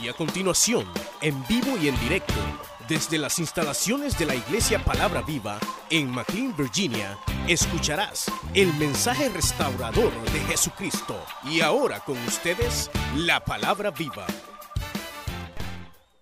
[0.00, 0.86] Y a continuación,
[1.22, 2.34] en vivo y en directo,
[2.86, 5.58] desde las instalaciones de la Iglesia Palabra Viva
[5.90, 11.24] en McLean, Virginia, escucharás el mensaje restaurador de Jesucristo.
[11.44, 14.26] Y ahora con ustedes, la Palabra Viva.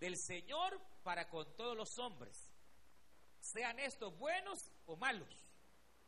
[0.00, 2.52] Del Señor para con todos los hombres,
[3.40, 5.46] sean estos buenos o malos.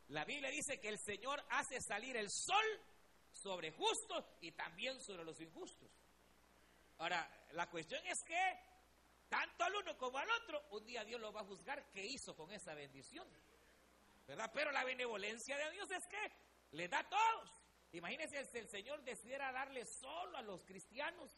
[0.07, 2.65] La Biblia dice que el Señor hace salir el sol
[3.31, 5.89] sobre justos y también sobre los injustos.
[6.97, 8.59] Ahora, la cuestión es que
[9.29, 12.35] tanto al uno como al otro, un día Dios lo va a juzgar qué hizo
[12.35, 13.27] con esa bendición.
[14.25, 14.51] ¿Verdad?
[14.53, 16.31] Pero la benevolencia de Dios es que
[16.71, 17.49] le da a todos.
[17.93, 21.31] Imagínense si el Señor decidiera darle solo a los cristianos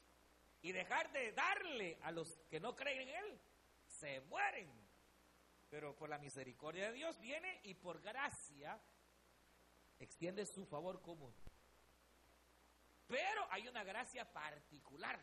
[0.62, 3.42] y dejar de darle a los que no creen en Él.
[3.86, 4.70] Se mueren.
[5.70, 8.80] Pero por la misericordia de Dios viene y por gracia
[10.00, 11.34] extiende su favor común.
[13.08, 15.20] Pero hay una gracia particular.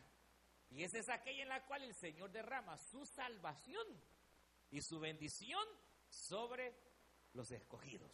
[0.69, 3.87] Y esa es aquella en la cual el Señor derrama su salvación
[4.71, 5.63] y su bendición
[6.09, 6.73] sobre
[7.33, 8.11] los escogidos.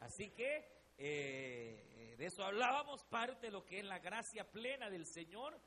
[0.00, 5.06] Así que eh, de eso hablábamos, parte de lo que es la gracia plena del
[5.06, 5.58] Señor,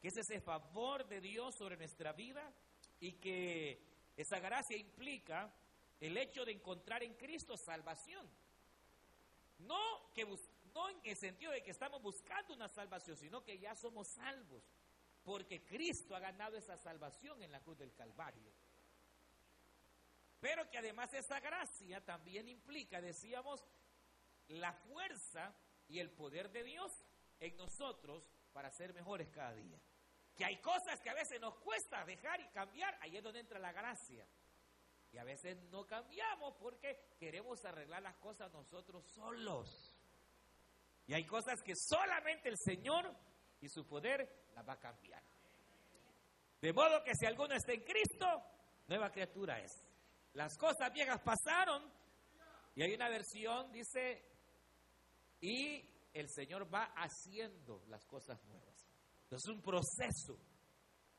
[0.00, 2.52] que es ese favor de Dios sobre nuestra vida
[3.00, 3.80] y que
[4.16, 5.52] esa gracia implica
[6.00, 8.28] el hecho de encontrar en Cristo salvación.
[9.58, 13.74] No, que no en el sentido de que estamos buscando una salvación, sino que ya
[13.74, 14.62] somos salvos
[15.26, 18.52] porque Cristo ha ganado esa salvación en la cruz del Calvario.
[20.38, 23.64] Pero que además esa gracia también implica, decíamos,
[24.46, 25.52] la fuerza
[25.88, 26.92] y el poder de Dios
[27.40, 29.80] en nosotros para ser mejores cada día.
[30.36, 33.58] Que hay cosas que a veces nos cuesta dejar y cambiar, ahí es donde entra
[33.58, 34.24] la gracia.
[35.10, 39.92] Y a veces no cambiamos porque queremos arreglar las cosas nosotros solos.
[41.08, 43.12] Y hay cosas que solamente el Señor
[43.66, 45.22] y su poder la va a cambiar.
[46.60, 48.26] De modo que si alguno está en Cristo,
[48.86, 49.72] nueva criatura es.
[50.34, 51.82] Las cosas viejas pasaron
[52.74, 54.24] y hay una versión, dice,
[55.40, 55.82] y
[56.12, 58.88] el Señor va haciendo las cosas nuevas.
[59.24, 60.38] Entonces es un proceso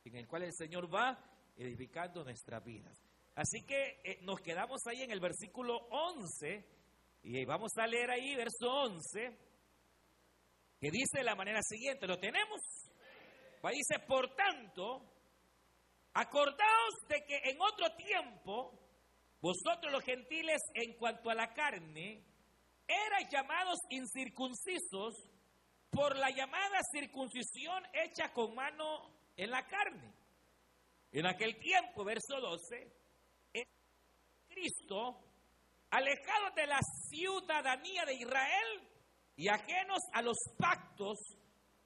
[0.05, 1.19] en el cual el Señor va
[1.57, 2.97] edificando nuestras vidas.
[3.35, 6.66] Así que eh, nos quedamos ahí en el versículo 11
[7.23, 9.46] y vamos a leer ahí verso 11
[10.79, 12.61] que dice de la manera siguiente, ¿lo tenemos?
[13.71, 15.01] dice, por tanto,
[16.13, 18.79] acordaos de que en otro tiempo,
[19.41, 22.23] vosotros los gentiles en cuanto a la carne,
[22.88, 25.29] erais llamados incircuncisos
[25.89, 30.13] por la llamada circuncisión hecha con mano en la carne.
[31.11, 32.89] En aquel tiempo, verso 12,
[34.47, 35.19] Cristo,
[35.89, 38.96] alejado de la ciudadanía de Israel
[39.37, 41.17] y ajenos a los pactos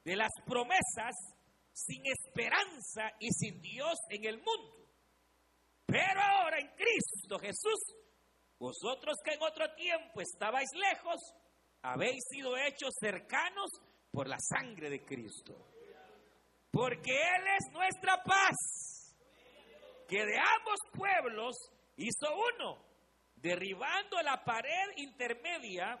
[0.04, 1.14] de las promesas,
[1.72, 4.88] sin esperanza y sin Dios en el mundo.
[5.86, 7.78] Pero ahora en Cristo Jesús,
[8.58, 11.20] vosotros que en otro tiempo estabais lejos,
[11.82, 13.70] habéis sido hechos cercanos
[14.10, 15.54] por la sangre de Cristo.
[16.70, 19.14] Porque Él es nuestra paz,
[20.08, 21.54] que de ambos pueblos
[21.96, 22.82] hizo uno,
[23.36, 26.00] derribando la pared intermedia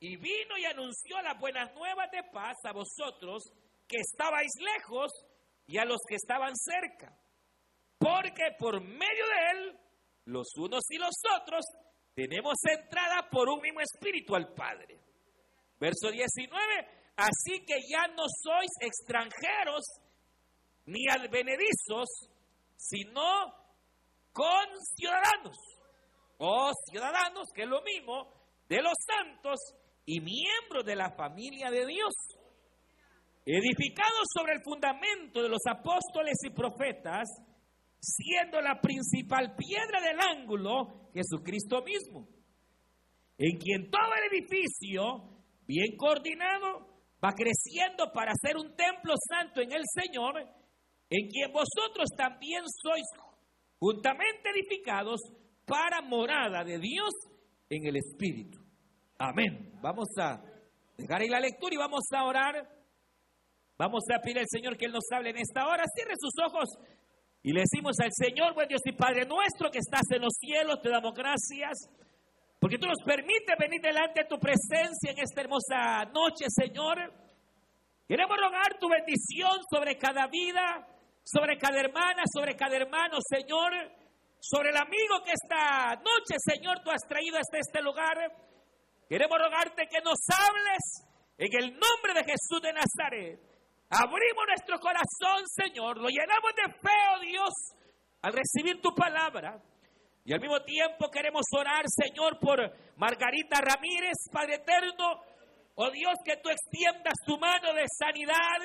[0.00, 3.44] Y vino y anunció las buenas nuevas de paz a vosotros
[3.88, 5.10] que estabais lejos
[5.66, 7.16] y a los que estaban cerca,
[7.98, 9.78] porque por medio de él,
[10.26, 11.64] los unos y los otros,
[12.14, 15.00] tenemos entrada por un mismo espíritu al Padre.
[15.78, 16.52] Verso 19,
[17.16, 19.84] así que ya no sois extranjeros
[20.86, 22.28] ni advenedizos,
[22.76, 23.64] sino
[24.32, 24.66] con
[24.96, 25.56] ciudadanos,
[26.38, 28.28] o ciudadanos, que es lo mismo,
[28.68, 29.58] de los santos
[30.06, 32.12] y miembros de la familia de Dios
[33.46, 37.28] edificados sobre el fundamento de los apóstoles y profetas,
[38.00, 42.28] siendo la principal piedra del ángulo Jesucristo mismo,
[43.38, 45.02] en quien todo el edificio,
[45.66, 46.86] bien coordinado,
[47.22, 50.38] va creciendo para ser un templo santo en el Señor,
[51.10, 53.04] en quien vosotros también sois
[53.78, 55.20] juntamente edificados
[55.66, 57.12] para morada de Dios
[57.68, 58.63] en el Espíritu.
[59.18, 59.72] Amén.
[59.80, 60.42] Vamos a
[60.96, 62.74] dejar ahí la lectura y vamos a orar
[63.76, 65.82] Vamos a pedir al Señor que Él nos hable en esta hora.
[65.94, 66.78] Cierre sus ojos
[67.42, 70.80] Y le decimos al Señor, buen Dios y Padre nuestro que estás en los cielos,
[70.80, 71.90] te damos gracias.
[72.60, 77.12] Porque tú nos permites venir delante de tu presencia en esta hermosa noche, Señor.
[78.06, 80.86] Queremos rogar tu bendición sobre cada vida,
[81.24, 83.72] sobre cada hermana, sobre cada hermano, Señor.
[84.40, 88.16] Sobre el amigo que esta noche, Señor, tú has traído hasta este lugar.
[89.08, 91.04] Queremos rogarte que nos hables
[91.38, 93.40] en el nombre de Jesús de Nazaret.
[93.90, 95.98] Abrimos nuestro corazón, Señor.
[95.98, 97.52] Lo llenamos de fe, oh Dios,
[98.22, 99.60] al recibir tu palabra.
[100.24, 102.58] Y al mismo tiempo queremos orar, Señor, por
[102.96, 105.20] Margarita Ramírez, Padre Eterno.
[105.74, 108.58] Oh Dios, que tú extiendas tu mano de sanidad,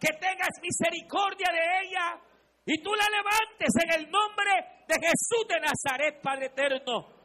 [0.00, 2.20] que tengas misericordia de ella
[2.64, 4.50] y tú la levantes en el nombre
[4.88, 7.17] de Jesús de Nazaret, Padre Eterno.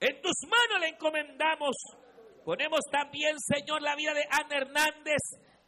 [0.00, 1.74] En tus manos le encomendamos.
[2.44, 5.20] Ponemos también, Señor, la vida de Ana Hernández.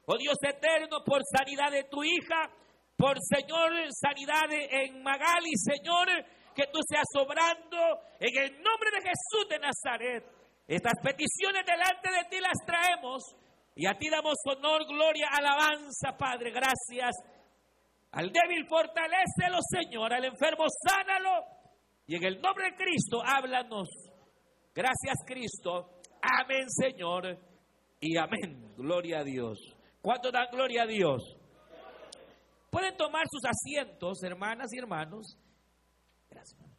[0.06, 2.50] Oh Dios eterno, por sanidad de tu hija,
[2.96, 6.08] por Señor, sanidad en Magali, Señor,
[6.54, 7.76] que tú seas obrando
[8.18, 10.24] en el nombre de Jesús de Nazaret.
[10.66, 13.36] Estas peticiones delante de ti las traemos
[13.74, 16.50] y a ti damos honor, gloria, alabanza, Padre.
[16.50, 17.16] Gracias.
[18.12, 20.12] Al débil fortalecelo, Señor.
[20.12, 21.44] Al enfermo sánalo.
[22.06, 23.88] Y en el nombre de Cristo, háblanos.
[24.75, 26.00] Gracias, Cristo.
[26.22, 27.38] Amén, Señor.
[28.00, 28.75] Y amén.
[28.76, 29.58] Gloria a Dios.
[30.00, 31.37] ¿Cuánto dan gloria a Dios?
[32.70, 35.37] Pueden tomar sus asientos, hermanas y hermanos.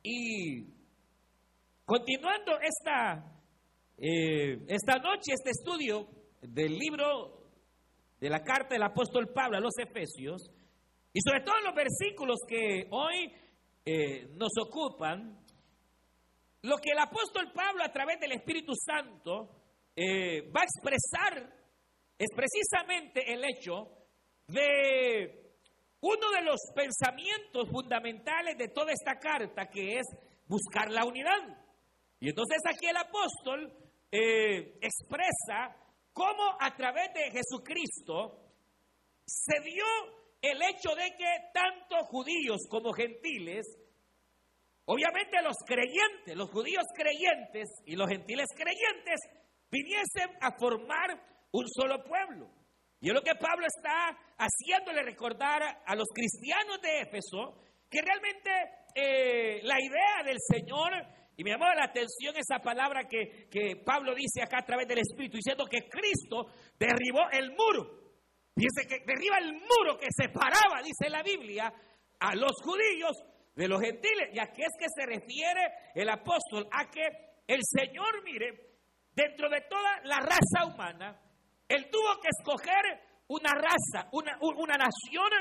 [0.03, 0.65] Y
[1.85, 3.23] continuando esta,
[3.97, 6.07] eh, esta noche, este estudio
[6.41, 7.41] del libro
[8.19, 10.49] de la carta del apóstol Pablo a los Efesios,
[11.13, 13.33] y sobre todo los versículos que hoy
[13.85, 15.37] eh, nos ocupan,
[16.63, 19.49] lo que el apóstol Pablo a través del Espíritu Santo
[19.95, 21.61] eh, va a expresar
[22.17, 23.87] es precisamente el hecho
[24.47, 25.41] de
[26.01, 30.05] uno de los pensamientos fundamentales de toda esta carta, que es
[30.47, 31.57] buscar la unidad.
[32.19, 33.73] Y entonces aquí el apóstol
[34.11, 35.75] eh, expresa
[36.13, 38.37] cómo a través de Jesucristo
[39.25, 39.85] se dio
[40.41, 43.65] el hecho de que tanto judíos como gentiles,
[44.91, 49.19] obviamente los creyentes, los judíos creyentes y los gentiles creyentes,
[49.71, 51.15] viniesen a formar
[51.51, 52.49] un solo pueblo.
[52.99, 57.55] Y es lo que Pablo está haciéndole recordar a los cristianos de Éfeso
[57.89, 58.51] que realmente
[58.93, 60.91] eh, la idea del Señor,
[61.37, 64.99] y me llamó la atención esa palabra que, que Pablo dice acá a través del
[64.99, 68.01] Espíritu, diciendo que Cristo derribó el muro.
[68.53, 71.73] Dice que derriba el muro que separaba, dice la Biblia,
[72.19, 73.17] a los judíos
[73.55, 74.29] de los gentiles.
[74.33, 75.61] ¿Y a es que se refiere
[75.95, 76.67] el apóstol?
[76.71, 77.01] A que
[77.47, 78.77] el Señor, mire,
[79.13, 81.19] dentro de toda la raza humana,
[81.67, 85.31] él tuvo que escoger una raza, una, una nación,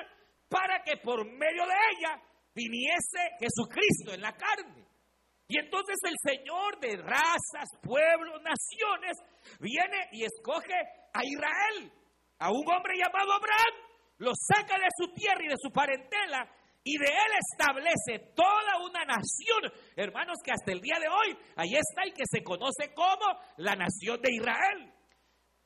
[0.49, 2.23] para que por medio de ella
[2.55, 4.87] viniese Jesucristo en la carne.
[5.47, 9.17] Y entonces el Señor de razas, pueblos, naciones,
[9.59, 10.75] viene y escoge
[11.13, 11.93] a Israel,
[12.39, 13.75] a un hombre llamado Abraham,
[14.19, 16.49] lo saca de su tierra y de su parentela
[16.83, 21.75] y de él establece toda una nación, hermanos, que hasta el día de hoy ahí
[21.75, 24.93] está y que se conoce como la nación de Israel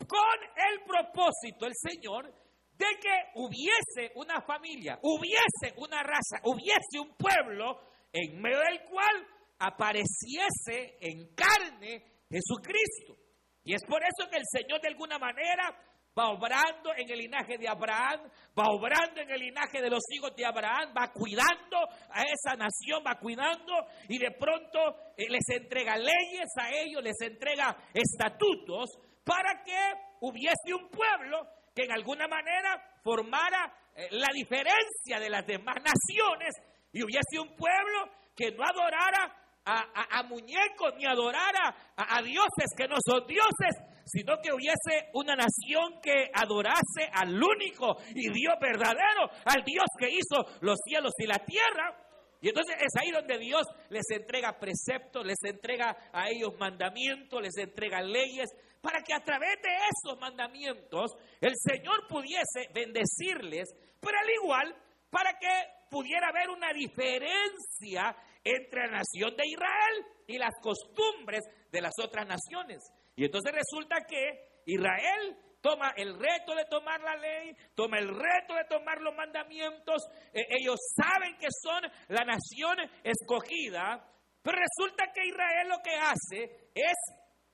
[0.07, 2.33] con el propósito, el Señor,
[2.77, 7.81] de que hubiese una familia, hubiese una raza, hubiese un pueblo
[8.13, 9.27] en medio del cual
[9.59, 13.17] apareciese en carne Jesucristo.
[13.63, 15.75] Y es por eso que el Señor de alguna manera
[16.19, 18.21] va obrando en el linaje de Abraham,
[18.59, 21.79] va obrando en el linaje de los hijos de Abraham, va cuidando
[22.11, 23.73] a esa nación, va cuidando
[24.09, 24.79] y de pronto
[25.17, 29.79] eh, les entrega leyes a ellos, les entrega estatutos para que
[30.21, 36.55] hubiese un pueblo que en alguna manera formara eh, la diferencia de las demás naciones
[36.93, 42.97] y hubiese un pueblo que no adorara a, muñecos ni adorara a, dioses que no
[43.05, 49.65] son dioses, sino que hubiese una nación que adorase al único y Dios verdadero, al
[49.65, 52.01] Dios que hizo los cielos y la tierra.
[52.41, 57.57] Y entonces es ahí donde Dios les entrega preceptos, les entrega a ellos mandamientos, les
[57.57, 58.51] entrega leyes,
[58.83, 64.77] para que a través de esos mandamientos el Señor pudiese bendecirles, pero al igual
[65.09, 65.49] para que
[65.89, 72.27] pudiera haber una diferencia entre la nación de Israel y las costumbres de las otras
[72.27, 72.83] naciones.
[73.17, 78.55] Y entonces resulta que Israel toma el reto de tomar la ley, toma el reto
[78.55, 80.03] de tomar los mandamientos,
[80.33, 84.05] e, ellos saben que son la nación escogida,
[84.43, 86.97] pero resulta que Israel lo que hace es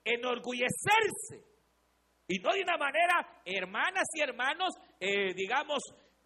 [0.05, 1.47] enorgullecerse.
[2.26, 5.83] Y no de una manera, hermanas y hermanos, eh, digamos,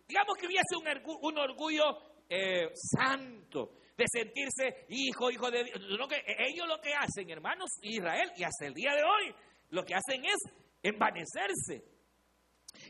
[0.06, 1.84] digamos que hubiese un, un orgullo
[2.28, 5.80] eh, santo, de sentirse hijo, hijo de Dios.
[5.80, 9.34] Lo que, ellos lo que hacen, hermanos, Israel, y hasta el día de hoy,
[9.70, 10.38] lo que hacen es
[10.82, 11.84] envanecerse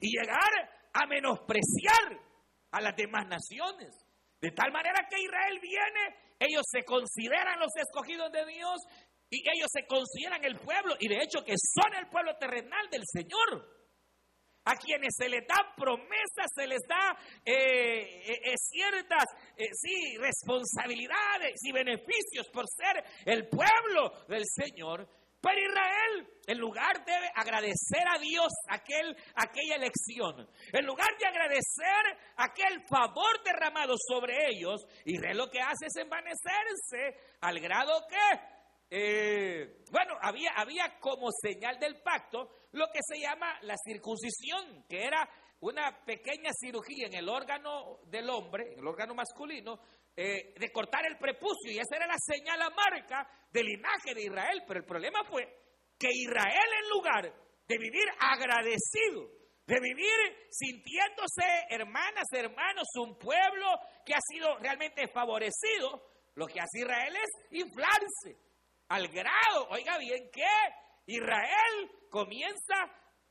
[0.01, 0.51] y llegar
[0.93, 2.21] a menospreciar
[2.71, 3.95] a las demás naciones.
[4.41, 8.77] De tal manera que Israel viene, ellos se consideran los escogidos de Dios
[9.31, 13.03] y ellos se consideran el pueblo y de hecho que son el pueblo terrenal del
[13.07, 13.84] Señor.
[14.66, 19.25] A quienes se les da promesas, se les da eh, eh, eh, ciertas,
[19.56, 25.06] sí, responsabilidades y beneficios por ser el pueblo del Señor.
[25.42, 32.18] Pero Israel, en lugar de agradecer a Dios aquel, aquella elección, en lugar de agradecer
[32.38, 38.54] aquel favor derramado sobre ellos, Israel lo que hace es envanecerse al grado que
[39.90, 45.28] bueno, había, había como señal del pacto lo que se llama la circuncisión, que era
[45.61, 49.78] una pequeña cirugía en el órgano del hombre, en el órgano masculino,
[50.16, 54.23] eh, de cortar el prepucio, y esa era la señal, la marca del linaje de
[54.23, 54.62] Israel.
[54.66, 55.43] Pero el problema fue
[55.99, 57.33] que Israel, en lugar
[57.66, 59.31] de vivir agradecido,
[59.66, 63.66] de vivir sintiéndose hermanas, hermanos, un pueblo
[64.04, 68.37] que ha sido realmente favorecido, lo que hace Israel es inflarse
[68.88, 70.45] al grado, oiga bien, que
[71.07, 72.75] Israel comienza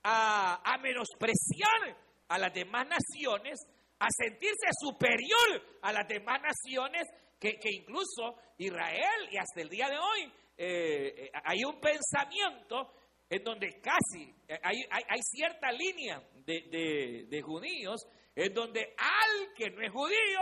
[0.04, 3.60] a, menospreciar a las demás naciones,
[4.00, 7.08] a sentirse superior a las demás naciones,
[7.40, 12.94] que, incluso Israel y hasta el día de hoy eh, hay un pensamiento
[13.30, 19.82] en donde casi hay, hay, cierta línea de, de, judíos en donde al que no
[19.82, 20.40] es judío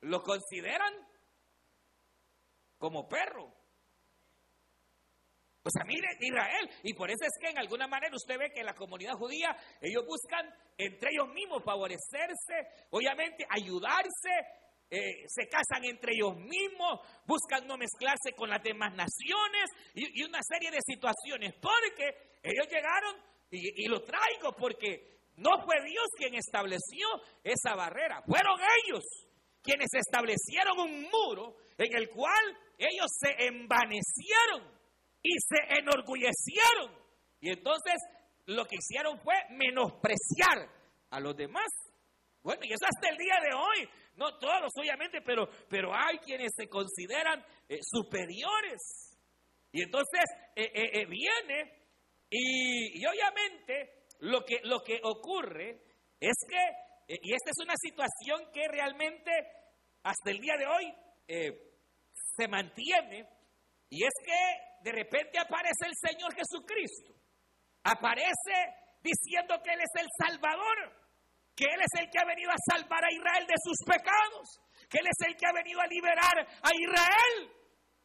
[0.00, 0.94] lo consideran
[2.78, 3.59] como perro.
[5.70, 8.64] O sea, mire Israel, y por eso es que en alguna manera usted ve que
[8.64, 14.34] la comunidad judía, ellos buscan entre ellos mismos favorecerse, obviamente ayudarse,
[14.90, 20.40] eh, se casan entre ellos mismos, buscan no mezclarse con las demás naciones y, una
[20.42, 23.14] serie de situaciones, porque ellos llegaron,
[23.52, 27.06] y, y lo traigo porque no fue Dios quien estableció
[27.44, 29.04] esa barrera, fueron ellos
[29.62, 34.79] quienes establecieron un muro en el cual ellos se envanecieron
[35.22, 36.98] y se enorgullecieron.
[37.40, 37.94] Y entonces
[38.46, 40.68] lo que hicieron fue menospreciar
[41.10, 41.68] a los demás.
[42.42, 43.88] Bueno, y eso hasta el día de hoy.
[44.16, 49.18] No todos, obviamente, pero, pero hay quienes se consideran eh, superiores.
[49.72, 50.24] Y entonces
[50.56, 51.78] eh, eh, viene
[52.28, 55.82] y, obviamente lo que, lo que ocurre
[56.18, 59.30] es que, y esta es una situación que realmente
[60.02, 60.94] hasta el día de hoy
[62.36, 63.28] se mantiene,
[63.88, 67.14] y es que de repente aparece el Señor Jesucristo.
[67.84, 68.56] Aparece
[69.02, 70.76] diciendo que Él es el Salvador,
[71.56, 74.98] que Él es el que ha venido a salvar a Israel de sus pecados, que
[74.98, 77.36] Él es el que ha venido a liberar a Israel,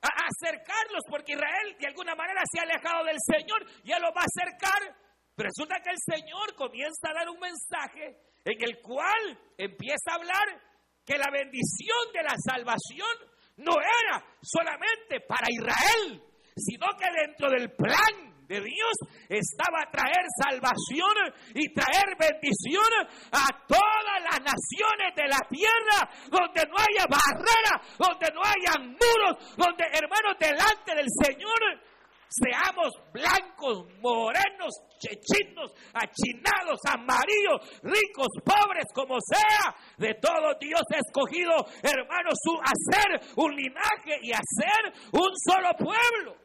[0.02, 4.14] a acercarlos, porque Israel de alguna manera se ha alejado del Señor y Él lo
[4.14, 4.82] va a acercar.
[5.38, 8.16] Resulta que el Señor comienza a dar un mensaje
[8.46, 10.48] en el cual empieza a hablar
[11.04, 16.24] que la bendición de la salvación no era solamente para Israel,
[16.56, 18.96] sino que dentro del plan de Dios
[19.28, 22.88] estaba traer salvación y traer bendición
[23.32, 29.56] a todas las naciones de la tierra, donde no haya barrera, donde no haya muros,
[29.58, 31.82] donde hermanos delante del Señor
[32.30, 41.66] seamos blancos, morenos, chechinos, achinados, amarillos, ricos, pobres, como sea, de todo Dios ha escogido,
[41.84, 46.45] hermanos, hacer un linaje y hacer un solo pueblo.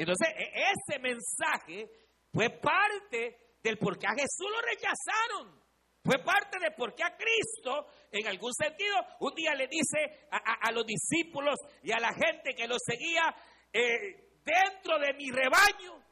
[0.00, 1.90] Entonces, e, ese mensaje
[2.32, 5.60] fue parte del por qué a Jesús lo rechazaron.
[6.02, 10.72] Fue parte de por qué a Cristo, en algún sentido, un día le dice a,
[10.72, 13.34] los discípulos y a la gente que lo seguía,
[13.70, 16.02] eh, dentro de mi rebaño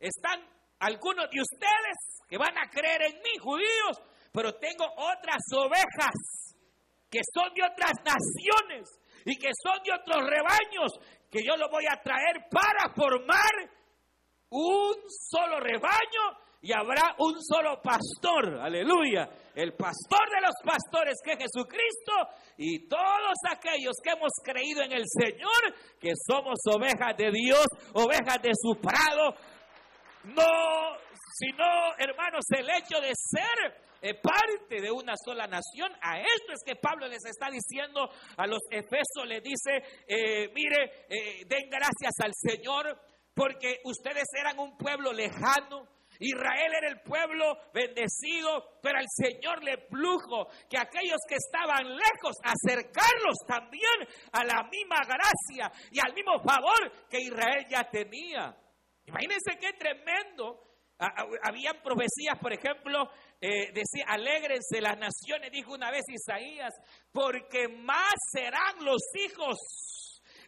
[0.00, 0.40] están
[0.78, 4.00] algunos de ustedes que van a creer en mí, judíos,
[4.32, 6.54] pero tengo otras ovejas
[7.10, 8.88] que son de otras naciones
[9.26, 10.90] y que son de otros rebaños
[11.34, 13.68] que yo lo voy a traer para formar
[14.50, 21.32] un solo rebaño y habrá un solo pastor, aleluya, el pastor de los pastores que
[21.32, 22.12] es Jesucristo
[22.56, 28.40] y todos aquellos que hemos creído en el Señor, que somos ovejas de Dios, ovejas
[28.40, 29.34] de su prado,
[30.22, 30.96] no,
[31.34, 31.66] sino
[31.98, 35.90] hermanos, el hecho de ser parte de una sola nación.
[36.02, 41.06] A esto es que Pablo les está diciendo a los Efesos, le dice, eh, mire,
[41.08, 43.00] eh, den gracias al Señor
[43.34, 45.88] porque ustedes eran un pueblo lejano,
[46.20, 52.36] Israel era el pueblo bendecido, pero el Señor le plujo que aquellos que estaban lejos,
[52.42, 58.56] acercarlos también a la misma gracia y al mismo favor que Israel ya tenía.
[59.06, 60.60] Imagínense qué tremendo.
[61.42, 63.10] Habían profecías, por ejemplo,
[63.44, 66.72] eh, decía, alégrense las naciones, dijo una vez Isaías,
[67.12, 69.58] porque más serán los hijos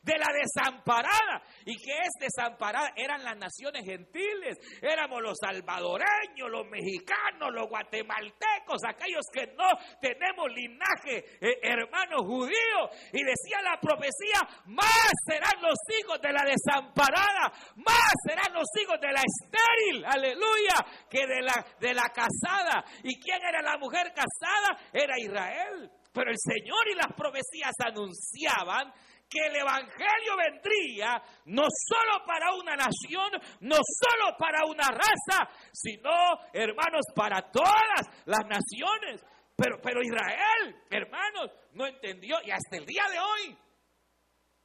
[0.07, 1.43] de la desamparada.
[1.65, 2.93] ¿Y que es desamparada?
[2.95, 9.67] Eran las naciones gentiles, éramos los salvadoreños, los mexicanos, los guatemaltecos, aquellos que no
[10.01, 12.87] tenemos linaje, eh, hermanos judíos.
[13.13, 19.01] Y decía la profecía, más serán los hijos de la desamparada, más serán los hijos
[19.01, 22.85] de la estéril, aleluya, que de la, de la casada.
[23.03, 24.79] ¿Y quién era la mujer casada?
[24.93, 25.91] Era Israel.
[26.13, 28.91] Pero el Señor y las profecías anunciaban
[29.29, 33.31] que el Evangelio vendría no solo para una nación,
[33.61, 36.11] no solo para una raza, sino,
[36.53, 39.25] hermanos, para todas las naciones.
[39.57, 43.59] Pero, pero Israel, hermanos, no entendió y hasta el día de hoy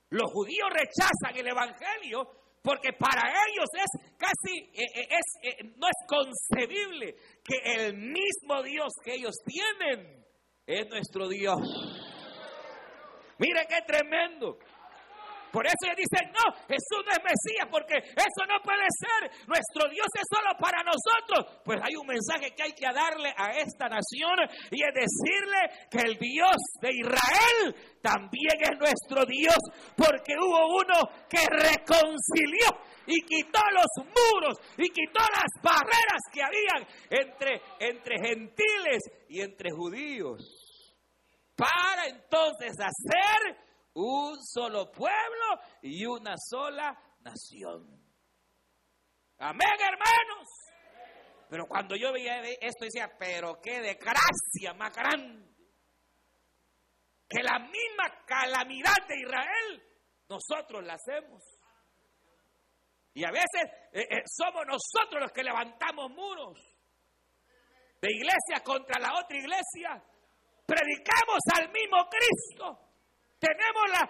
[0.09, 2.29] los judíos rechazan el Evangelio
[2.61, 8.61] porque para ellos es casi, eh, eh, es, eh, no es concebible que el mismo
[8.63, 10.25] Dios que ellos tienen
[10.67, 11.57] es nuestro Dios.
[13.41, 14.55] Mire qué tremendo.
[15.51, 19.49] Por eso ellos dicen, no, Jesús no es Mesías, porque eso no puede ser.
[19.49, 21.59] Nuestro Dios es solo para nosotros.
[21.65, 24.37] Pues hay un mensaje que hay que darle a esta nación
[24.69, 29.59] y es decirle que el Dios de Israel también es nuestro Dios,
[29.97, 32.69] porque hubo uno que reconcilió
[33.07, 39.71] y quitó los muros y quitó las barreras que habían entre, entre gentiles y entre
[39.71, 40.60] judíos
[41.61, 43.55] para entonces hacer
[43.93, 47.85] un solo pueblo y una sola nación.
[49.37, 50.47] Amén, hermanos.
[51.47, 55.51] Pero cuando yo veía esto decía, pero qué desgracia más grande.
[57.29, 59.83] Que la misma calamidad de Israel
[60.29, 61.43] nosotros la hacemos.
[63.13, 66.57] Y a veces eh, eh, somos nosotros los que levantamos muros
[68.01, 70.03] de iglesia contra la otra iglesia
[70.71, 72.79] predicamos al mismo Cristo.
[73.41, 74.07] Tenemos la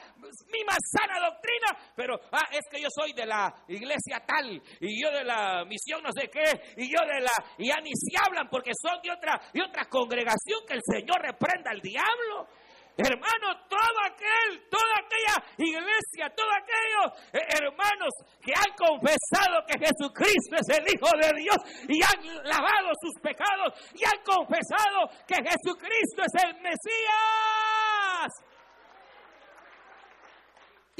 [0.52, 5.10] misma sana doctrina, pero ah, es que yo soy de la iglesia tal y yo
[5.10, 6.43] de la misión no sé qué
[6.76, 9.86] y yo de la y ya ni se hablan porque son de otra de otra
[9.86, 12.47] congregación que el Señor reprenda al diablo.
[12.97, 20.56] Hermano, todo aquel, toda aquella iglesia, todos aquellos eh, hermanos que han confesado que Jesucristo
[20.60, 26.23] es el Hijo de Dios y han lavado sus pecados y han confesado que Jesucristo
[26.25, 27.61] es el Mesías.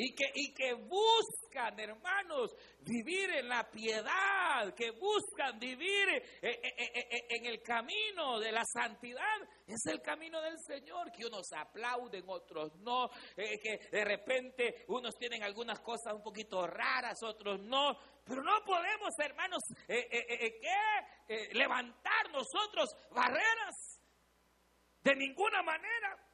[0.04, 6.74] Y que, y que buscan, hermanos, vivir en la piedad, que buscan vivir eh, eh,
[6.74, 9.38] eh, en el camino de la santidad.
[9.68, 15.44] Es el camino del Señor, que unos aplauden, otros no, que de repente unos tienen
[15.44, 17.96] algunas cosas un poquito raras, otros no.
[18.26, 19.62] Pero no podemos, hermanos,
[21.52, 24.02] levantar nosotros barreras
[25.04, 26.31] de ninguna manera.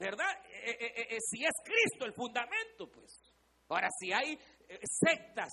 [0.00, 0.34] ¿Verdad?
[1.20, 3.12] si es Cristo el fundamento, pues.
[3.68, 4.36] Ahora, si hay
[4.82, 5.52] sectas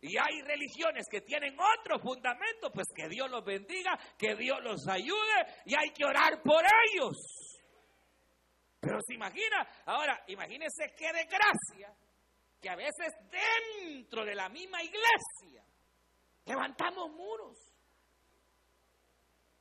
[0.00, 4.86] y hay religiones que tienen otro fundamento, pues que Dios los bendiga, que Dios los
[4.86, 7.16] ayude y hay que orar por ellos.
[8.78, 11.94] Pero se imagina, ahora imagínense qué desgracia
[12.60, 15.64] que a veces dentro de la misma iglesia
[16.44, 17.58] levantamos muros.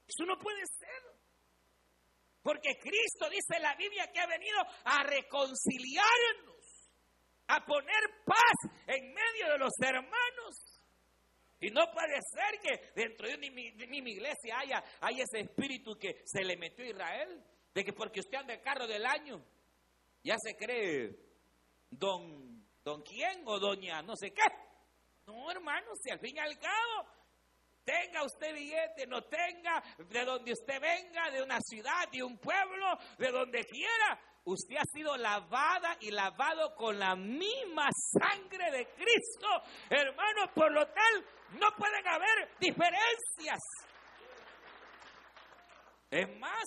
[0.08, 1.11] Eso no puede ser.
[2.42, 6.52] Porque Cristo dice en la Biblia que ha venido a reconciliarnos
[7.48, 10.82] a poner paz en medio de los hermanos.
[11.60, 16.44] Y no puede ser que dentro de mi, iglesia haya, haya ese espíritu que se
[16.44, 19.46] le metió a Israel, de que porque usted anda el carro del año,
[20.24, 21.16] ya se cree
[21.92, 24.42] don, don quién o doña no sé qué.
[25.28, 27.08] No, hermano, si al fin y al cabo
[27.84, 32.98] tenga usted billete, no tenga, de donde usted venga, de una ciudad, de un pueblo,
[33.18, 37.90] de donde quiera, usted ha sido lavada y lavado con la misma
[38.20, 39.48] sangre de Cristo.
[39.90, 41.26] Hermanos, por lo tal,
[41.60, 43.60] no pueden haber diferencias.
[46.10, 46.66] Es más,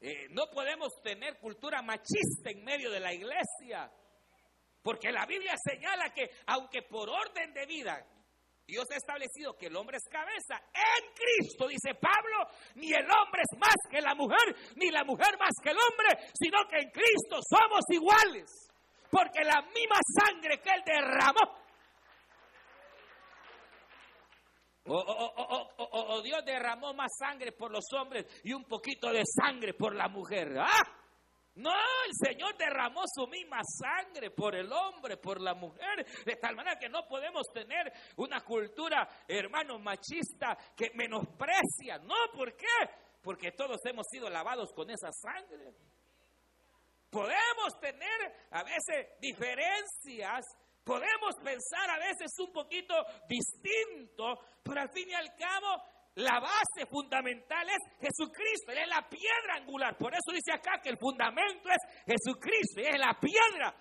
[0.00, 3.90] eh, no podemos tener cultura machista en medio de la iglesia.
[4.82, 8.04] Porque la Biblia señala que aunque por orden de vida
[8.66, 13.42] Dios ha establecido que el hombre es cabeza en Cristo, dice Pablo, ni el hombre
[13.42, 16.90] es más que la mujer, ni la mujer más que el hombre, sino que en
[16.90, 18.70] Cristo somos iguales,
[19.10, 21.62] porque la misma sangre que Él derramó.
[24.84, 29.74] O, o, o, Dios derramó más sangre por los hombres y un poquito de sangre
[29.74, 30.58] por la mujer.
[30.58, 31.01] ¡Ah!
[31.54, 36.56] No, el Señor derramó su misma sangre por el hombre, por la mujer, de tal
[36.56, 41.98] manera que no podemos tener una cultura, hermano, machista que menosprecia.
[41.98, 42.66] No, ¿por qué?
[43.22, 45.74] Porque todos hemos sido lavados con esa sangre.
[47.10, 50.46] Podemos tener a veces diferencias,
[50.82, 52.94] podemos pensar a veces un poquito
[53.28, 55.82] distinto, pero al fin y al cabo
[56.14, 59.96] la base fundamental es Jesucristo, Él es la piedra angular.
[59.96, 63.74] Por eso dice acá que el fundamento es Jesucristo, es la piedra.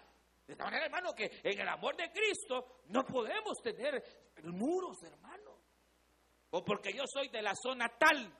[0.47, 4.01] De esta manera, hermano, que en el amor de Cristo no podemos tener
[4.43, 5.59] muros, hermano.
[6.51, 8.33] O porque yo soy de la zona tal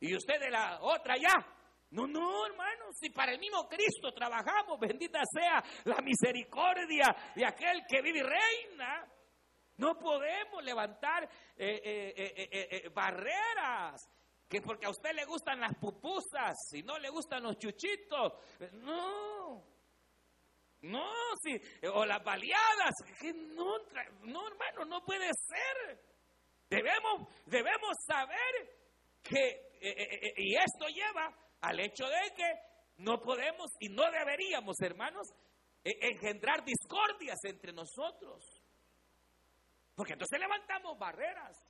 [0.00, 1.34] y usted de la otra ya.
[1.90, 7.04] No, no, hermano, si para el mismo Cristo trabajamos, bendita sea la misericordia
[7.34, 9.06] de aquel que vive y reina.
[9.80, 11.24] No podemos levantar
[11.56, 14.06] eh, eh, eh, barreras.
[14.46, 18.32] Que porque a usted le gustan las pupusas, si no le gustan los chuchitos.
[18.72, 19.64] No.
[20.82, 21.10] No,
[21.42, 22.92] si, o las baleadas.
[23.54, 23.78] no,
[24.24, 25.98] no, hermano, no puede ser.
[26.68, 28.76] Debemos, debemos saber
[29.22, 32.52] que, y esto lleva al hecho de que
[32.98, 35.26] no podemos y no deberíamos, hermanos,
[35.84, 38.59] engendrar discordias entre nosotros.
[40.00, 41.62] Porque entonces levantamos barreras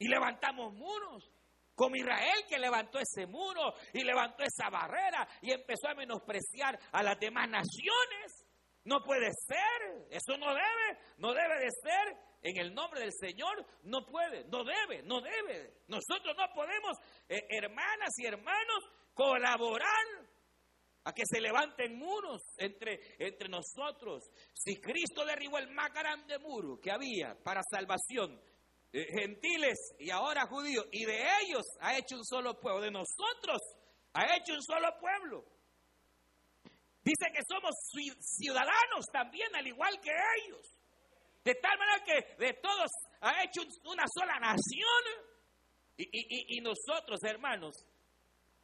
[0.00, 1.30] y levantamos muros.
[1.76, 7.04] Como Israel que levantó ese muro y levantó esa barrera y empezó a menospreciar a
[7.04, 8.44] las demás naciones.
[8.82, 12.16] No puede ser, eso no debe, no debe de ser.
[12.42, 15.74] En el nombre del Señor no puede, no debe, no debe.
[15.86, 20.26] Nosotros no podemos, eh, hermanas y hermanos, colaborar
[21.08, 24.30] a que se levanten muros entre, entre nosotros.
[24.52, 28.38] Si Cristo derribó el más grande muro que había para salvación,
[28.92, 33.58] eh, gentiles y ahora judíos, y de ellos ha hecho un solo pueblo, de nosotros
[34.12, 35.46] ha hecho un solo pueblo.
[37.02, 37.74] Dice que somos
[38.20, 40.74] ciudadanos también, al igual que ellos.
[41.42, 42.90] De tal manera que de todos
[43.22, 45.24] ha hecho una sola nación.
[45.96, 47.74] Y, nosotros, hermanos,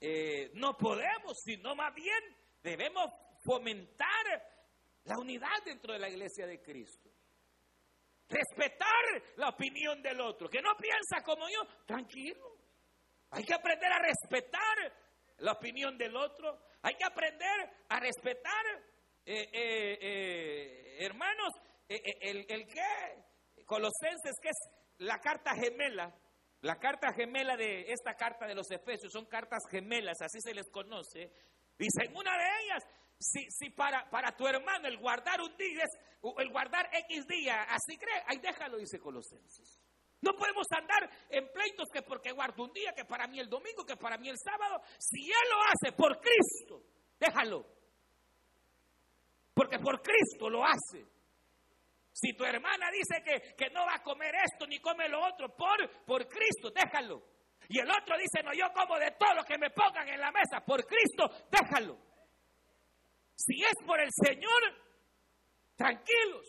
[0.06, 3.10] eh, no podemos, sino más bien debemos
[3.42, 4.26] fomentar
[5.04, 7.08] la unidad dentro de la iglesia de Cristo.
[8.28, 12.58] Respetar la opinión del otro, que no piensa como yo, tranquilo.
[13.30, 14.92] Hay que aprender a respetar
[15.38, 16.60] la opinión del otro.
[16.82, 18.66] Hay que aprender a respetar,
[19.24, 21.50] eh, eh, hermanos,
[21.88, 26.14] el, el que, Colosenses, que es la carta gemela.
[26.64, 30.70] La carta gemela de esta carta de los Efesios son cartas gemelas, así se les
[30.70, 31.30] conoce.
[31.78, 32.82] Dice, en una de ellas,
[33.18, 35.90] si, si para, para tu hermano el guardar un día es
[36.38, 39.78] el guardar X día, así cree, ahí déjalo, dice Colosenses.
[40.22, 43.84] No podemos andar en pleitos que porque guardo un día, que para mí el domingo,
[43.84, 44.80] que para mí el sábado.
[44.98, 46.82] Si Él lo hace por Cristo,
[47.20, 47.66] déjalo.
[49.52, 51.13] Porque por Cristo lo hace.
[52.14, 55.48] Si tu hermana dice que, que, no va a comer esto ni come lo otro,
[55.56, 57.20] por, por Cristo, déjalo.
[57.68, 60.30] Y el otro dice, no, yo como de todo lo que me pongan en la
[60.30, 61.98] mesa, por Cristo, déjalo.
[63.34, 64.62] Si es por el Señor,
[65.76, 66.46] tranquilos.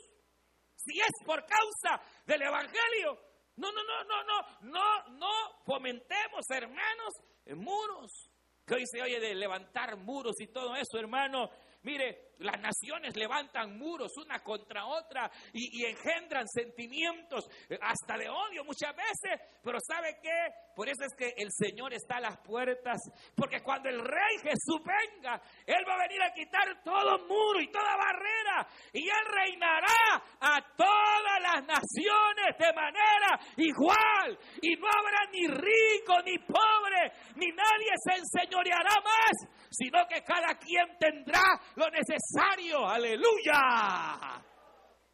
[0.75, 3.19] Si es por causa del Evangelio,
[3.55, 5.31] no, no, no, no, no, no, no
[5.65, 7.13] fomentemos, hermanos,
[7.55, 8.29] muros.
[8.67, 11.49] Que hoy se oye de levantar muros y todo eso, hermano.
[11.85, 18.63] Mire, las naciones levantan muros una contra otra y, engendran sentimientos eh, hasta de odio
[18.65, 19.39] muchas veces.
[19.63, 20.49] Pero ¿sabe qué?
[20.75, 22.99] Por eso es que el Señor está a las puertas.
[23.35, 27.71] Porque cuando el Rey Jesús venga, Él va a venir a quitar todo muro y
[27.71, 28.67] toda barrera.
[28.91, 34.14] Y Él reinará a todas las naciones de manera igual.
[34.61, 40.55] Y no habrá ni rico ni pobre, ni nadie se enseñoreará más sino que cada
[40.55, 41.43] quien tendrá
[41.75, 42.87] lo necesario.
[42.87, 44.41] Aleluya.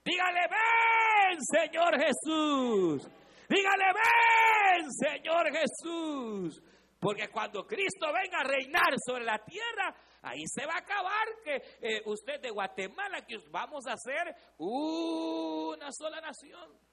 [0.04, 3.10] Dígale, ven, Señor Jesús.
[3.50, 6.62] Dígale, ven, Señor Jesús.
[7.00, 11.56] Porque cuando Cristo venga a reinar sobre la tierra, ahí se va a acabar que
[11.82, 16.91] eh, usted de Guatemala, que vamos a ser una sola nación.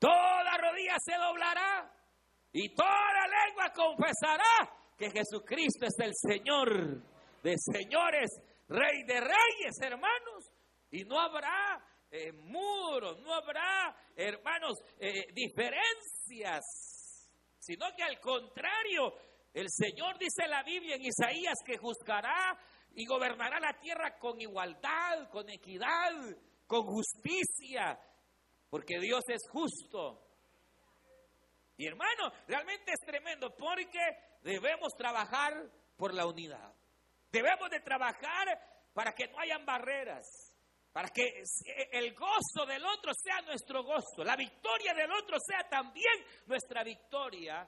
[0.00, 1.92] Toda rodilla se doblará
[2.52, 7.02] y toda lengua confesará que Jesucristo es el Señor
[7.42, 8.30] de señores,
[8.68, 10.50] Rey de reyes, hermanos.
[10.92, 16.64] Y no habrá eh, muros, no habrá, hermanos, eh, diferencias,
[17.58, 19.12] sino que al contrario,
[19.52, 22.58] el Señor dice en la Biblia en Isaías que juzgará
[22.94, 26.12] y gobernará la tierra con igualdad, con equidad,
[26.66, 27.98] con justicia,
[28.70, 30.26] porque Dios es justo
[31.76, 33.98] Y hermano, realmente es tremendo porque
[34.42, 35.54] debemos trabajar
[35.96, 36.74] por la unidad.
[37.32, 38.48] Debemos de trabajar
[38.92, 40.26] para que no hayan barreras,
[40.92, 41.42] para que
[41.92, 47.66] el gozo del otro sea nuestro gozo, la victoria del otro sea también nuestra victoria.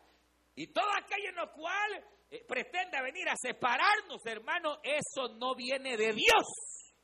[0.55, 5.97] Y todo aquello en lo cual eh, pretende venir a separarnos, hermano, eso no viene
[5.97, 6.95] de Dios,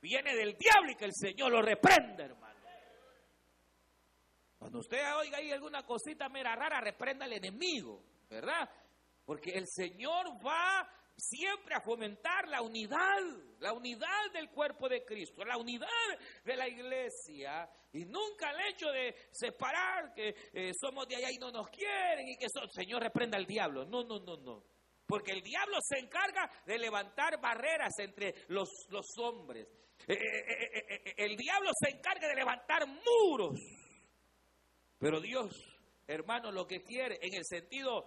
[0.00, 2.49] viene del diablo y que el Señor lo reprenda, hermano.
[4.60, 8.68] Cuando usted oiga ahí alguna cosita mera rara, reprenda al enemigo, ¿verdad?
[9.24, 13.22] Porque el Señor va siempre a fomentar la unidad,
[13.58, 15.88] la unidad del cuerpo de Cristo, la unidad
[16.44, 21.38] de la iglesia, y nunca el hecho de separar que eh, somos de allá y
[21.38, 23.86] no nos quieren y que el Señor reprenda al diablo.
[23.86, 24.62] No, no, no, no.
[25.06, 29.66] Porque el diablo se encarga de levantar barreras entre los, los hombres.
[30.06, 33.58] Eh, eh, el diablo se encarga de levantar muros.
[35.00, 35.66] Pero Dios,
[36.06, 38.06] hermano, lo que quiere en el sentido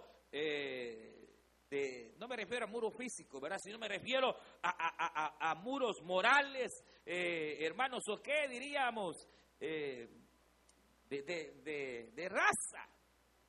[2.18, 3.58] no me refiero a muros físicos, ¿verdad?
[3.62, 6.72] Sino me refiero a, muros morales,
[7.04, 9.28] eh, hermanos, o qué diríamos,
[9.60, 10.08] eh,
[11.08, 12.88] de, raza.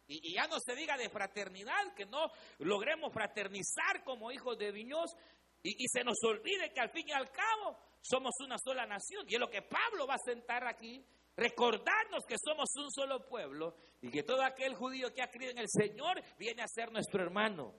[0.07, 5.15] Y, ya no se diga de fraternidad, que no logremos fraternizar como hijos de Dios
[5.61, 9.25] y se nos olvide que al fin y al cabo somos una sola nación.
[9.27, 11.03] Y es lo que Pablo va a sentar aquí,
[11.35, 15.59] recordarnos que somos un solo pueblo y que todo aquel judío que ha creído en
[15.59, 17.73] el Señor viene a ser nuestro hermano.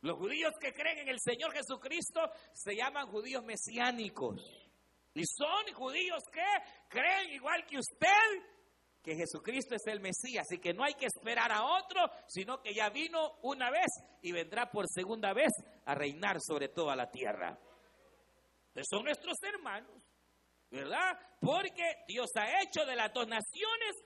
[0.00, 2.20] Los judíos que creen en el Señor Jesucristo
[2.52, 4.40] se llaman judíos mesiánicos.
[5.14, 6.44] Y son judíos que
[6.88, 8.42] creen igual que usted
[9.02, 12.74] que Jesucristo es el Mesías y que no hay que esperar a otro, sino que
[12.74, 13.86] ya vino una vez
[14.20, 15.50] y vendrá por segunda vez
[15.86, 17.58] a reinar sobre toda la tierra.
[18.82, 19.96] Son nuestros hermanos,
[20.70, 21.18] ¿verdad?
[21.40, 23.96] Porque Dios ha hecho de las dos naciones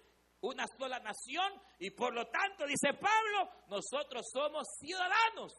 [0.42, 5.53] una sola nación y por lo tanto, dice Pablo, nosotros somos ciudadanos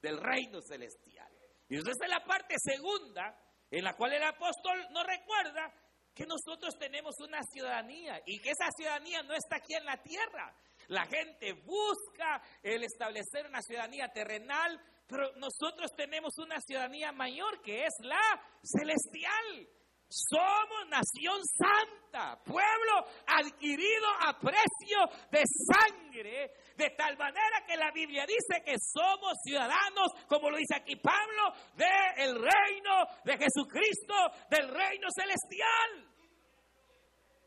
[0.00, 1.32] del reino celestial.
[1.68, 3.34] Y esa es la parte segunda
[3.70, 5.72] en la cual el apóstol nos recuerda
[6.14, 10.54] que nosotros tenemos una ciudadanía y que esa ciudadanía no está aquí en la tierra.
[10.88, 17.84] La gente busca el establecer una ciudadanía terrenal, pero nosotros tenemos una ciudadanía mayor que
[17.84, 18.20] es la
[18.62, 19.68] celestial.
[20.08, 24.98] Somos nación santa, pueblo adquirido a precio
[25.30, 30.76] de sangre, de tal manera que la Biblia dice que somos ciudadanos, como lo dice
[30.76, 34.14] aquí Pablo, del reino de Jesucristo,
[34.48, 36.08] del reino celestial.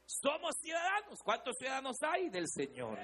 [0.05, 1.19] Somos ciudadanos.
[1.23, 2.99] ¿Cuántos ciudadanos hay del Señor?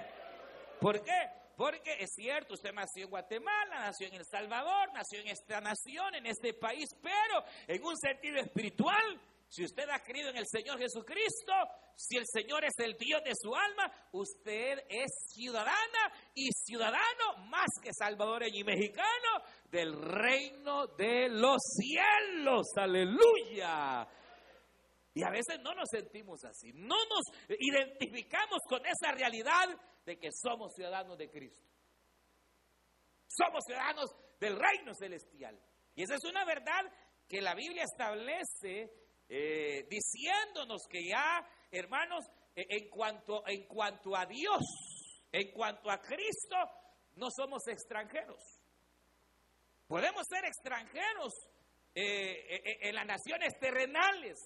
[0.80, 1.30] ¿Por qué?
[1.56, 6.13] Porque es cierto, usted nació en Guatemala, nació en El Salvador, nació en esta nación,
[6.13, 10.78] en este país, pero en un sentido espiritual, si usted ha creído en el Señor
[10.78, 11.54] Jesucristo,
[11.96, 17.68] si el Señor es el Dios de su alma, usted es ciudadana y ciudadano más
[17.82, 22.68] que salvadoreño y mexicano del reino de los cielos.
[22.76, 24.08] Aleluya.
[25.14, 29.68] Y a veces no nos sentimos así, no nos identificamos con esa realidad
[30.06, 31.66] de que somos ciudadanos de Cristo.
[33.28, 35.60] Somos ciudadanos del reino celestial.
[35.96, 36.82] Y esa es una verdad
[37.28, 44.26] que la Biblia establece eh, diciéndonos que ya, hermanos, e, en cuanto, en cuanto a
[44.26, 44.62] Dios,
[45.32, 46.56] en cuanto a Cristo,
[47.16, 48.42] no somos extranjeros.
[49.88, 51.34] Podemos ser extranjeros
[51.96, 54.38] eh, en las naciones terrenales,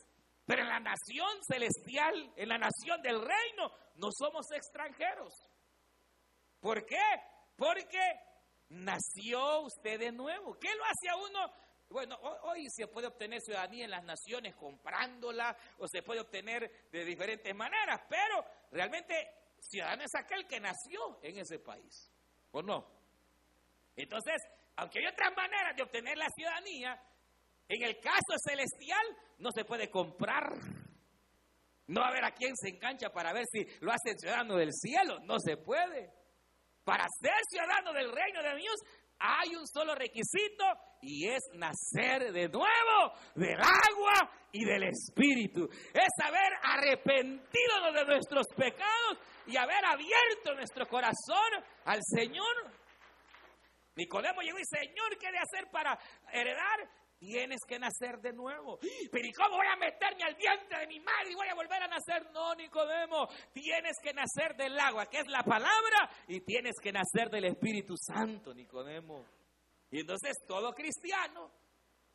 [0.45, 5.33] pero en la nación celestial, en la nación del reino, no somos extranjeros.
[6.59, 7.03] ¿Por qué?
[7.55, 7.99] Porque
[8.69, 10.57] nació usted de nuevo.
[10.59, 11.53] ¿Qué lo hace a uno
[11.91, 17.05] bueno, hoy se puede obtener ciudadanía en las naciones comprándola o se puede obtener de
[17.05, 19.13] diferentes maneras, pero realmente
[19.59, 22.11] ciudadano es aquel que nació en ese país,
[22.51, 22.87] ¿o no?
[23.95, 24.41] Entonces,
[24.77, 26.99] aunque hay otras maneras de obtener la ciudadanía,
[27.67, 29.05] en el caso celestial
[29.37, 30.53] no se puede comprar.
[31.87, 35.19] No a ver a quién se engancha para ver si lo hace ciudadano del cielo.
[35.23, 36.11] No se puede.
[36.83, 38.75] Para ser ciudadano del reino de Dios
[39.23, 40.65] hay un solo requisito
[41.01, 45.69] y es nacer de nuevo del agua y del Espíritu.
[45.93, 52.71] Es haber arrepentido de nuestros pecados y haber abierto nuestro corazón al Señor.
[53.95, 55.99] Nicodemo llegó y Señor, ¿qué de hacer para
[56.31, 56.89] heredar?
[57.19, 58.79] Tienes que nacer de nuevo.
[59.11, 60.50] Pero ¿y cómo voy a meterme al 10
[62.41, 63.27] no, Nicodemo.
[63.53, 67.95] Tienes que nacer del agua, que es la palabra, y tienes que nacer del Espíritu
[67.95, 69.23] Santo, Nicodemo.
[69.91, 71.51] Y entonces todo cristiano,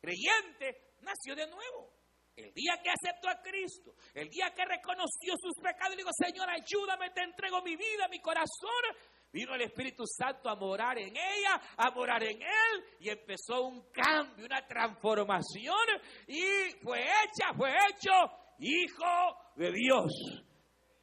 [0.01, 1.93] creyente, nació de nuevo.
[2.35, 6.49] El día que aceptó a Cristo, el día que reconoció sus pecados, y digo, Señor,
[6.49, 8.83] ayúdame, te entrego mi vida, mi corazón.
[9.31, 13.89] Vino el Espíritu Santo a morar en ella, a morar en él, y empezó un
[13.91, 15.87] cambio, una transformación,
[16.27, 18.11] y fue hecha, fue hecho
[18.59, 20.11] hijo de Dios.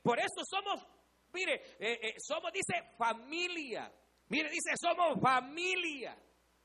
[0.03, 0.87] Por eso somos,
[1.33, 3.93] mire, eh, eh, somos, dice, familia.
[4.29, 6.17] Mire, dice, somos familia.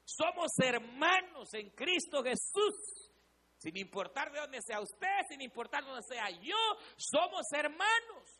[0.03, 3.09] Somos hermanos en Cristo Jesús.
[3.57, 6.55] Sin importar de dónde sea usted, sin importar dónde sea yo,
[6.97, 8.39] somos hermanos.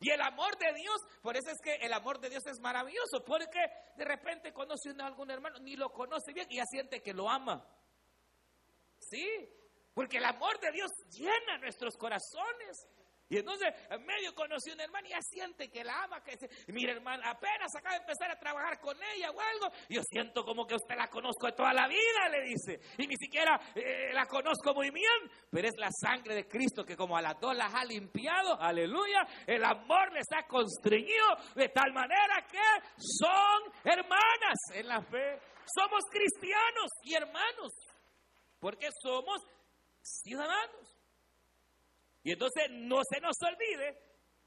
[0.00, 3.24] Y el amor de Dios, por eso es que el amor de Dios es maravilloso,
[3.24, 3.60] porque
[3.96, 7.28] de repente conoce a algún hermano, ni lo conoce bien y ya siente que lo
[7.28, 7.66] ama.
[8.98, 9.26] Sí,
[9.98, 12.86] porque el amor de Dios llena nuestros corazones.
[13.28, 16.36] Y entonces, en medio conocí a una hermana y ya siente que la ama, que
[16.36, 20.44] dice, mira hermana, apenas acaba de empezar a trabajar con ella o algo, yo siento
[20.44, 24.12] como que usted la conozco de toda la vida, le dice, y ni siquiera eh,
[24.14, 27.56] la conozco muy bien, pero es la sangre de Cristo que como a las dos
[27.56, 34.58] las ha limpiado, aleluya, el amor les ha constreñido de tal manera que son hermanas
[34.74, 35.40] en la fe,
[35.74, 37.72] somos cristianos y hermanos,
[38.60, 39.42] porque somos
[40.22, 40.94] ciudadanos.
[42.22, 43.98] Y entonces no se nos olvide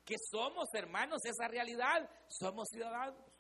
[0.06, 3.32] que somos hermanos esa realidad, somos ciudadanos.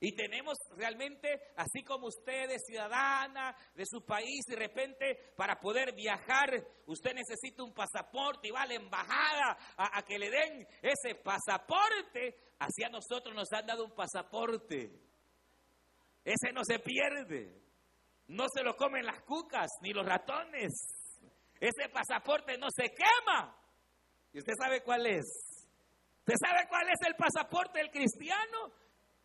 [0.00, 6.50] Y tenemos realmente, así como ustedes, ciudadana de su país, de repente para poder viajar,
[6.86, 11.14] usted necesita un pasaporte y va a la embajada a, a que le den ese
[11.14, 12.36] pasaporte.
[12.58, 14.90] Así a nosotros nos han dado un pasaporte.
[16.24, 17.62] Ese no se pierde.
[18.26, 20.72] No se lo comen las cucas ni los ratones.
[21.60, 23.56] Ese pasaporte no se quema.
[24.32, 25.24] ¿Y usted sabe cuál es?
[26.20, 28.72] ¿Usted sabe cuál es el pasaporte del cristiano?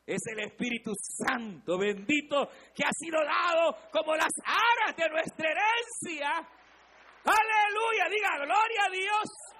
[0.06, 6.30] Es el Espíritu Santo bendito que ha sido dado como las aras de nuestra herencia.
[7.24, 9.59] Aleluya, diga gloria a Dios.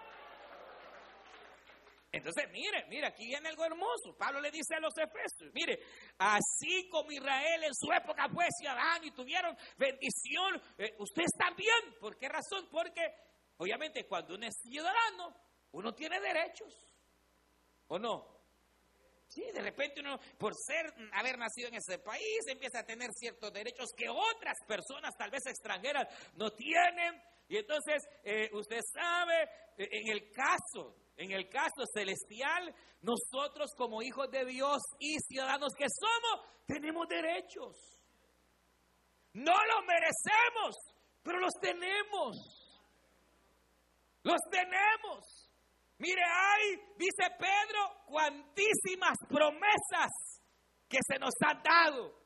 [2.12, 4.16] Entonces, mire, mire, aquí viene algo hermoso.
[4.18, 5.80] Pablo le dice a los efesios, mire,
[6.18, 11.96] así como Israel en su época fue ciudadano y tuvieron bendición, eh, ustedes también.
[12.00, 12.68] ¿Por qué razón?
[12.72, 13.02] Porque
[13.60, 15.36] Obviamente, cuando uno es ciudadano,
[15.74, 16.74] uno tiene derechos.
[17.88, 18.40] ¿O no?
[19.28, 23.52] Sí, de repente uno, por ser, haber nacido en ese país, empieza a tener ciertos
[23.52, 27.22] derechos que otras personas, tal vez extranjeras, no tienen.
[27.50, 29.44] Y entonces, eh, usted sabe,
[29.78, 35.74] eh, en el caso, en el caso celestial, nosotros como hijos de Dios y ciudadanos
[35.78, 37.76] que somos, tenemos derechos.
[39.34, 40.76] No los merecemos,
[41.22, 42.38] pero los tenemos.
[44.24, 45.52] Los tenemos.
[45.98, 50.42] Mire, hay, dice Pedro, cuantísimas promesas
[50.88, 52.18] que se nos han dado.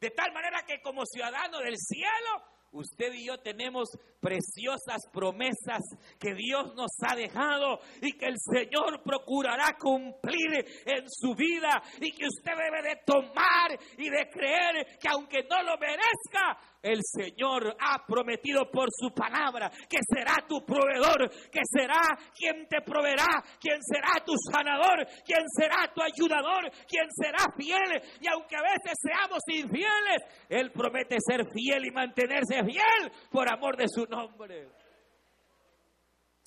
[0.00, 2.42] De tal manera que como ciudadanos del cielo,
[2.72, 3.88] usted y yo tenemos
[4.20, 5.82] preciosas promesas
[6.18, 12.12] que Dios nos ha dejado y que el Señor procurará cumplir en su vida y
[12.12, 17.76] que usted debe de tomar y de creer que aunque no lo merezca, el Señor
[17.78, 22.00] ha prometido por su palabra que será tu proveedor, que será
[22.34, 28.02] quien te proveerá, quien será tu sanador, quien será tu ayudador, quien será fiel.
[28.20, 33.76] Y aunque a veces seamos infieles, Él promete ser fiel y mantenerse fiel por amor
[33.76, 34.81] de su nombre.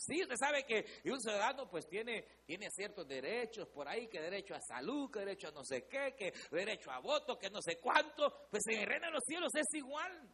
[0.05, 4.53] Sí, usted sabe que un ciudadano pues tiene, tiene ciertos derechos por ahí, que derecho
[4.53, 7.79] a salud, que derecho a no sé qué, que derecho a voto, que no sé
[7.79, 8.47] cuánto.
[8.51, 10.29] Pues en el reino de los cielos es igual.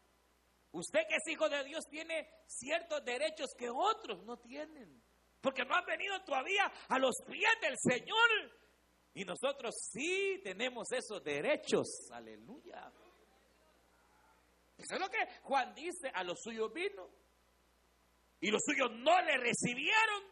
[0.73, 5.01] Usted que es hijo de Dios tiene ciertos derechos que otros no tienen.
[5.39, 8.29] Porque no han venido todavía a los pies del Señor.
[9.13, 11.87] Y nosotros sí tenemos esos derechos.
[12.11, 12.91] Aleluya.
[14.77, 17.20] Eso es lo que Juan dice, a los suyos vino
[18.41, 20.31] y los suyos no le recibieron.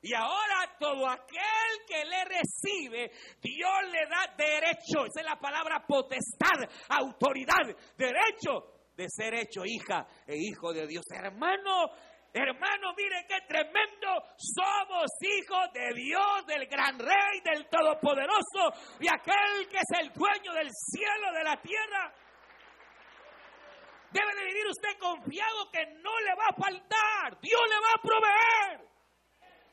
[0.00, 5.82] Y ahora todo aquel que le recibe, Dios le da derecho, esa es la palabra
[5.86, 7.64] potestad, autoridad,
[7.96, 11.04] derecho de ser hecho hija e hijo de Dios.
[11.10, 11.88] Hermano,
[12.34, 19.66] hermano, mire qué tremendo, somos hijos de Dios, del gran rey, del todopoderoso, y aquel
[19.70, 22.14] que es el dueño del cielo, de la tierra.
[24.14, 27.40] Debe de vivir usted confiado que no le va a faltar.
[27.40, 28.88] Dios le va a proveer.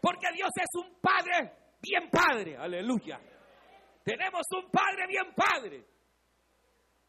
[0.02, 2.58] Porque Dios es un Padre bien Padre.
[2.58, 3.22] Aleluya.
[4.04, 5.86] Tenemos un Padre bien Padre.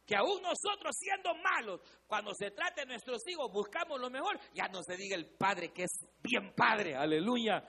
[0.07, 4.39] Que aún nosotros siendo malos, cuando se trata de nuestros hijos, buscamos lo mejor.
[4.53, 6.95] Ya no se diga el Padre que es bien Padre.
[6.95, 7.64] Aleluya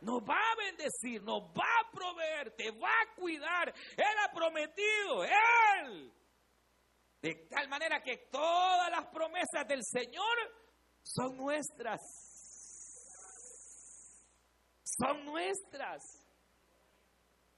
[0.00, 3.74] nos va a bendecir, nos va a proveer, te va a cuidar.
[3.96, 6.12] Él ha prometido, Él
[7.20, 10.36] de tal manera que todas las promesas del Señor
[11.02, 12.00] son nuestras.
[14.84, 16.02] Son nuestras.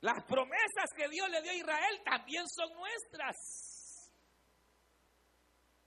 [0.01, 3.37] Las promesas que Dios le dio a Israel también son nuestras.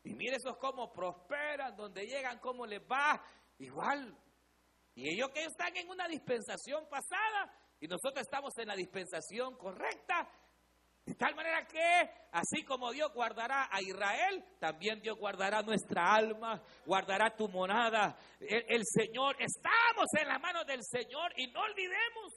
[0.03, 3.23] Y mire esos cómo prosperan, donde llegan, cómo les va.
[3.57, 4.15] Igual.
[4.95, 10.29] Y ellos que están en una dispensación pasada y nosotros estamos en la dispensación correcta.
[11.05, 16.63] De tal manera que, así como Dios guardará a Israel, también Dios guardará nuestra alma,
[16.85, 18.17] guardará tu monada.
[18.39, 22.33] El, el Señor, estamos en las manos del Señor y no olvidemos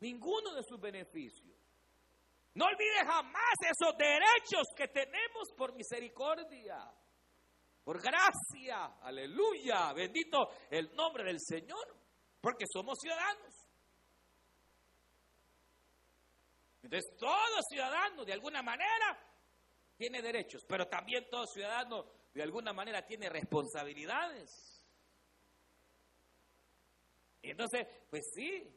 [0.00, 1.56] ninguno de sus beneficios.
[2.54, 6.78] No olvide jamás esos derechos que tenemos por misericordia,
[7.84, 11.96] por gracia, aleluya, bendito el nombre del Señor,
[12.40, 13.59] porque somos ciudadanos.
[16.82, 19.18] Entonces todo ciudadano de alguna manera
[19.96, 24.86] tiene derechos, pero también todo ciudadano de alguna manera tiene responsabilidades.
[27.42, 28.76] Y entonces, pues sí,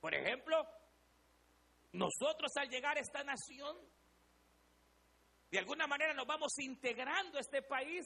[0.00, 0.64] por ejemplo,
[1.92, 3.76] nosotros al llegar a esta nación,
[5.50, 8.04] de alguna manera nos vamos integrando a este país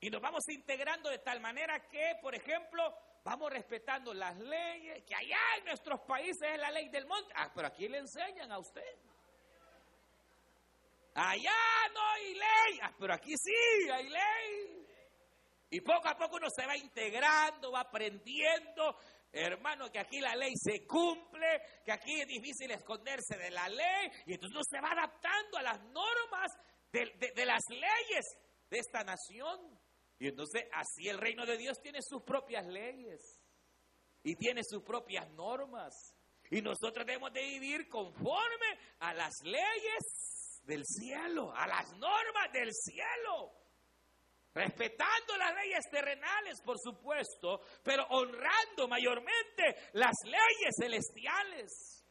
[0.00, 2.82] y nos vamos integrando de tal manera que, por ejemplo,
[3.24, 7.32] vamos respetando las leyes, que allá en nuestros países es la ley del monte.
[7.36, 8.96] Ah, pero aquí le enseñan a usted.
[11.14, 14.86] Allá no hay ley, ah, pero aquí sí hay ley.
[15.70, 18.96] Y poco a poco uno se va integrando, va aprendiendo,
[19.32, 24.10] hermano, que aquí la ley se cumple, que aquí es difícil esconderse de la ley,
[24.26, 26.52] y entonces uno se va adaptando a las normas
[26.92, 28.24] de, de las leyes
[28.68, 29.81] de esta nación.
[30.22, 33.42] Y entonces así el reino de Dios tiene sus propias leyes
[34.22, 36.14] y tiene sus propias normas.
[36.48, 42.70] Y nosotros debemos de vivir conforme a las leyes del cielo, a las normas del
[42.72, 43.50] cielo.
[44.54, 52.06] Respetando las leyes terrenales, por supuesto, pero honrando mayormente las leyes celestiales.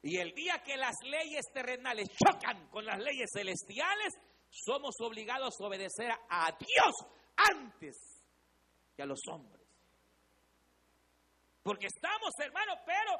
[0.00, 4.14] Y el día que las leyes terrenales chocan con las leyes celestiales,
[4.48, 6.94] somos obligados a obedecer a Dios
[7.36, 7.96] antes
[8.94, 9.66] que a los hombres.
[11.62, 13.12] Porque estamos, hermano, pero,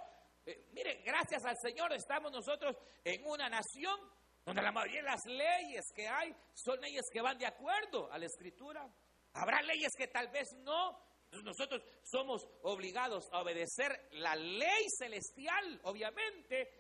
[0.46, 3.98] eh, mire, gracias al Señor estamos nosotros en una nación
[4.44, 8.18] donde la mayoría de las leyes que hay son leyes que van de acuerdo a
[8.18, 8.88] la escritura.
[9.32, 11.04] Habrá leyes que tal vez no.
[11.42, 16.70] Nosotros somos obligados a obedecer la ley celestial, obviamente.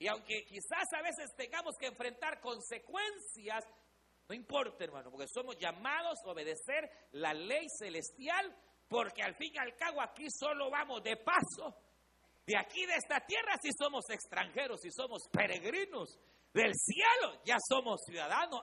[0.00, 3.64] Y aunque quizás a veces tengamos que enfrentar consecuencias,
[4.28, 8.54] no importa, hermano, porque somos llamados a obedecer la ley celestial,
[8.86, 11.74] porque al fin y al cabo aquí solo vamos de paso.
[12.46, 16.18] De aquí, de esta tierra, si somos extranjeros, si somos peregrinos.
[16.52, 18.60] Del cielo ya somos ciudadanos.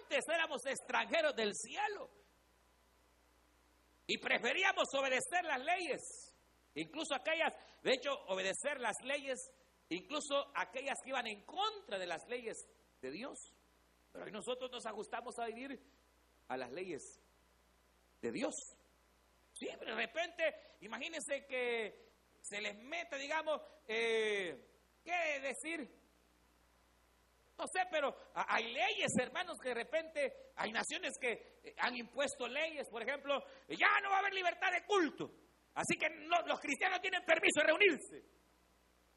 [0.00, 2.10] Antes éramos extranjeros del cielo.
[4.06, 6.34] Y preferíamos obedecer las leyes.
[6.74, 9.38] Incluso aquellas, de hecho, obedecer las leyes,
[9.88, 12.56] incluso aquellas que iban en contra de las leyes
[13.00, 13.55] de Dios.
[14.16, 15.78] Pero hoy nosotros nos ajustamos a vivir
[16.48, 17.20] a las leyes
[18.22, 18.54] de Dios.
[19.52, 24.56] Sí, pero de repente, imagínense que se les mete, digamos, eh,
[25.04, 25.80] ¿qué decir?
[27.58, 32.48] No sé, pero hay leyes, hermanos, que de repente hay naciones que eh, han impuesto
[32.48, 33.38] leyes, por ejemplo,
[33.68, 35.30] ya no va a haber libertad de culto.
[35.74, 38.24] Así que los cristianos tienen permiso de reunirse.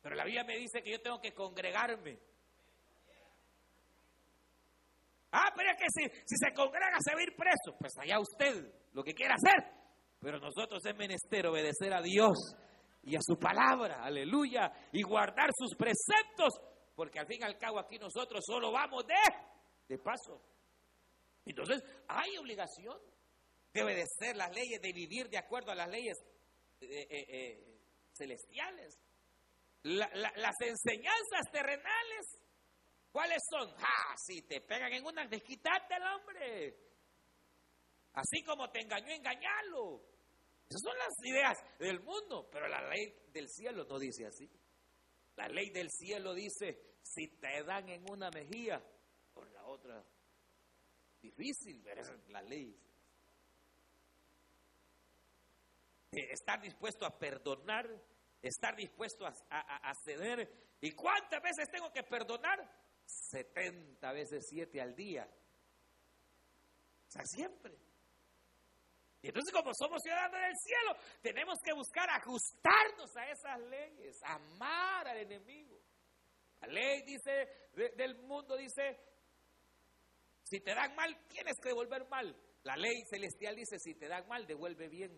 [0.02, 2.20] Pero la Biblia me dice que yo tengo que congregarme
[5.50, 7.76] Ah, pero es que si, si se congrega a ir preso.
[7.80, 9.72] Pues allá usted, lo que quiera hacer.
[10.20, 12.38] Pero nosotros es menester obedecer a Dios
[13.04, 16.54] y a su palabra, aleluya, y guardar sus preceptos,
[16.96, 19.16] porque al fin y al cabo aquí nosotros solo vamos de,
[19.88, 20.42] de paso.
[21.46, 22.98] Entonces, hay obligación
[23.74, 26.18] de obedecer las leyes, de vivir de acuerdo a las leyes
[26.82, 27.80] eh, eh, eh,
[28.14, 29.00] celestiales.
[29.84, 32.40] las enseñanzas terrenales
[33.12, 33.70] ¿Cuáles son?
[33.78, 34.16] ¡Ja!
[34.18, 36.78] Si te pegan en una, desquitarte al hombre.
[38.14, 40.02] Así como te engañó, engañarlo.
[40.70, 44.48] Esas son las ideas del mundo, pero la ley del cielo no dice así.
[45.36, 48.84] La ley del cielo dice, si te dan en una mejilla,
[49.34, 50.04] por la otra.
[51.22, 52.78] Difícil, pero es la ley.
[56.12, 57.88] Estar dispuesto a perdonar,
[58.42, 60.76] estar dispuesto a, a ceder.
[60.82, 62.60] ¿Y cuántas veces tengo que perdonar?
[63.10, 65.28] 70 veces 7 al día.
[67.08, 67.76] O sea, siempre.
[69.22, 75.08] Y entonces como somos ciudadanos del cielo, tenemos que buscar ajustarnos a esas leyes, amar
[75.08, 75.78] al enemigo.
[76.62, 78.98] La ley dice del mundo dice,
[80.44, 82.36] Si te dan mal, tienes que devolver mal.
[82.64, 85.12] La ley celestial dice, si te dan mal, devuelve bien.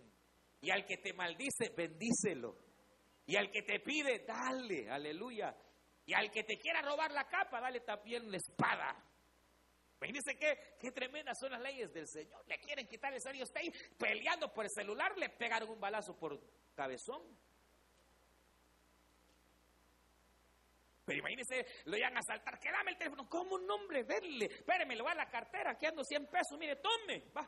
[0.61, 2.55] Y al que te maldice, bendícelo.
[3.25, 5.55] Y al que te pide, dale, aleluya.
[6.05, 8.95] Y al que te quiera robar la capa, dale también la espada.
[10.01, 12.43] Imagínense qué, qué tremendas son las leyes del Señor.
[12.47, 13.41] Le quieren quitar el.
[13.41, 16.39] Está ahí peleando por el celular, le pegaron un balazo por
[16.73, 17.21] cabezón.
[21.05, 22.59] Pero imagínense, lo iban a asaltar.
[22.59, 23.29] Que dame el teléfono.
[23.29, 24.03] ¿Cómo un hombre?
[24.03, 24.45] Verle.
[24.45, 25.71] Espéreme, le voy a la cartera.
[25.71, 26.57] Aquí ando 100 pesos.
[26.57, 27.25] Mire, tome.
[27.35, 27.47] Va.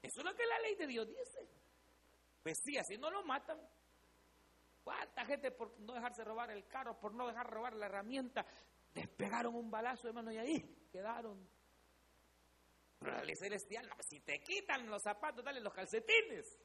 [0.00, 1.48] Eso es lo que la ley de Dios dice.
[2.42, 3.58] Pues sí, así no lo matan.
[4.84, 8.44] ¿Cuánta gente por no dejarse robar el carro, por no dejar robar la herramienta,
[8.92, 11.48] despegaron un balazo, hermano, y ahí quedaron.
[12.98, 16.58] Pero la ley celestial, si te quitan los zapatos, dale los calcetines.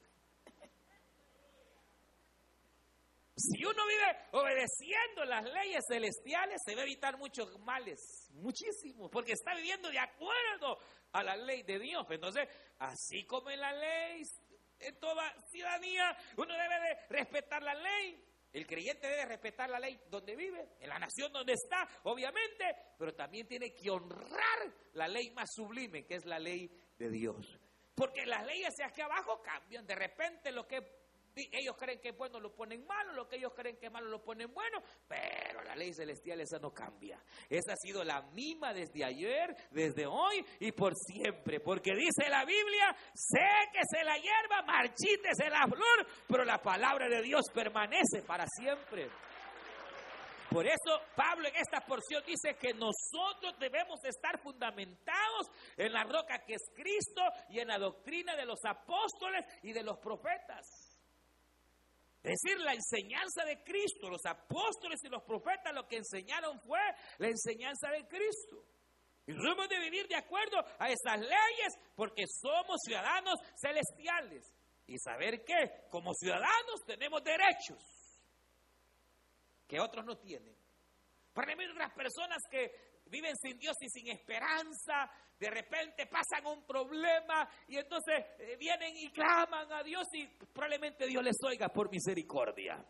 [3.36, 9.32] Si uno vive obedeciendo las leyes celestiales, se va a evitar muchos males, muchísimos, porque
[9.32, 10.78] está viviendo de acuerdo
[11.12, 12.06] a la ley de Dios.
[12.10, 12.46] Entonces,
[12.78, 14.22] así como en la ley,
[14.80, 18.24] en toda ciudadanía, uno debe de respetar la ley.
[18.52, 22.64] El creyente debe respetar la ley donde vive, en la nación donde está, obviamente,
[22.98, 26.68] pero también tiene que honrar la ley más sublime, que es la ley
[26.98, 27.60] de Dios.
[27.94, 29.86] Porque las leyes de aquí abajo cambian.
[29.86, 30.99] De repente lo que
[31.34, 34.08] ellos creen que es bueno lo ponen malo, lo que ellos creen que es malo
[34.08, 37.22] lo ponen bueno, pero la ley celestial esa no cambia.
[37.48, 42.44] Esa ha sido la misma desde ayer, desde hoy y por siempre, porque dice la
[42.44, 48.22] Biblia, sé que se la hierba, marchítese la flor, pero la palabra de Dios permanece
[48.26, 49.08] para siempre.
[50.50, 56.44] Por eso Pablo en esta porción dice que nosotros debemos estar fundamentados en la roca
[56.44, 60.79] que es Cristo y en la doctrina de los apóstoles y de los profetas.
[62.22, 66.80] Es decir, la enseñanza de Cristo, los apóstoles y los profetas lo que enseñaron fue
[67.18, 68.62] la enseñanza de Cristo.
[69.26, 74.44] Y debemos de vivir de acuerdo a esas leyes porque somos ciudadanos celestiales.
[74.86, 77.78] Y saber que como ciudadanos tenemos derechos
[79.66, 80.54] que otros no tienen.
[81.32, 85.10] Para mí otras personas que viven sin Dios y sin esperanza,
[85.40, 91.06] de repente pasan un problema y entonces eh, vienen y claman a Dios y probablemente
[91.06, 92.84] Dios les oiga por misericordia.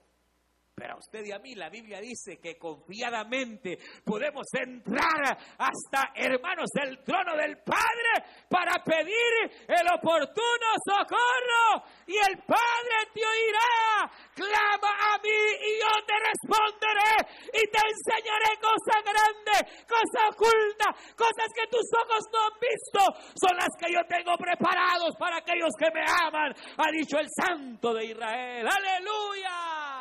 [0.80, 6.70] Pero a usted y a mí la Biblia dice que confiadamente podemos entrar hasta, hermanos,
[6.80, 11.84] el trono del Padre para pedir el oportuno socorro.
[12.06, 14.08] Y el Padre te oirá.
[14.32, 21.48] Clama a mí y yo te responderé y te enseñaré cosas grandes, cosas ocultas, cosas
[21.52, 23.00] que tus ojos no han visto.
[23.36, 27.92] Son las que yo tengo preparados para aquellos que me aman, ha dicho el Santo
[27.92, 28.64] de Israel.
[28.64, 29.99] Aleluya.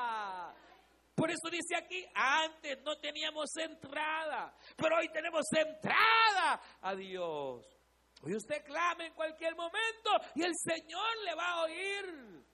[1.20, 7.66] Por eso dice aquí, antes no teníamos entrada, pero hoy tenemos entrada a Dios.
[8.22, 12.46] Hoy usted clama en cualquier momento y el Señor le va a oír.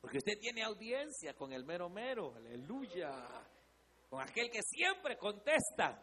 [0.00, 3.10] Porque usted tiene audiencia con el mero mero, aleluya.
[4.08, 6.00] Con aquel que siempre contesta.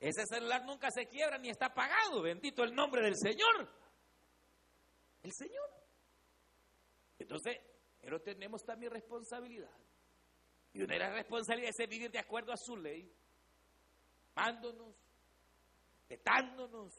[0.00, 2.22] Ese celular nunca se quiebra ni está apagado.
[2.22, 3.68] Bendito el nombre del Señor.
[5.22, 5.68] El Señor.
[7.18, 7.58] Entonces,
[8.00, 9.87] pero tenemos también responsabilidad
[10.78, 13.12] y una de las responsabilidades es vivir de acuerdo a su ley,
[14.36, 14.94] amándonos,
[15.98, 16.94] respetándonos,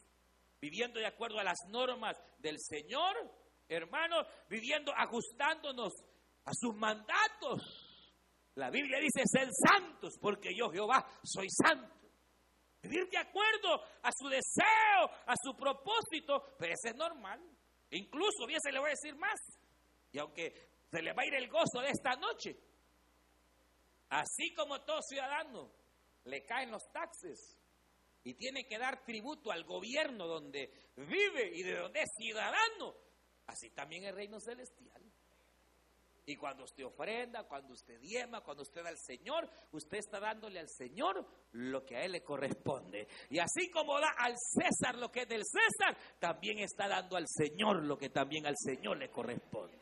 [0.60, 3.16] viviendo de acuerdo a las normas del Señor,
[3.66, 5.94] hermanos, viviendo, ajustándonos
[6.44, 8.52] a sus mandatos.
[8.56, 11.96] La Biblia dice ser santos, porque yo Jehová soy santo.
[12.82, 17.40] Vivir de acuerdo a su deseo, a su propósito, pero eso es normal.
[17.92, 19.40] Incluso, bien se le voy a decir más,
[20.12, 22.58] y aunque se le va a ir el gozo de esta noche,
[24.10, 25.70] Así como todo ciudadano
[26.24, 27.56] le caen los taxes
[28.24, 32.94] y tiene que dar tributo al gobierno donde vive y de donde es ciudadano,
[33.46, 35.00] así también el reino celestial.
[36.26, 40.60] Y cuando usted ofrenda, cuando usted diema, cuando usted da al Señor, usted está dándole
[40.60, 43.08] al Señor lo que a Él le corresponde.
[43.30, 47.26] Y así como da al César lo que es del César, también está dando al
[47.26, 49.79] Señor lo que también al Señor le corresponde.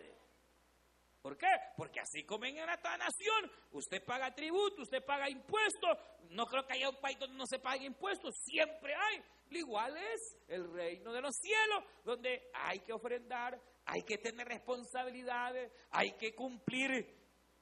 [1.29, 1.47] ¿Por qué?
[1.77, 5.99] Porque así como en toda nación, usted paga tributo, usted paga impuestos.
[6.31, 9.23] No creo que haya un país donde no se pague impuestos, siempre hay.
[9.51, 15.71] Igual es el reino de los cielos, donde hay que ofrendar, hay que tener responsabilidades,
[15.91, 17.15] hay que cumplir.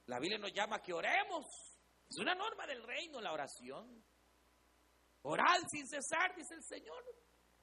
[0.05, 1.45] La Biblia nos llama a que oremos.
[2.09, 4.01] Es una norma del reino la oración.
[5.23, 7.03] Orar sin cesar, dice el Señor.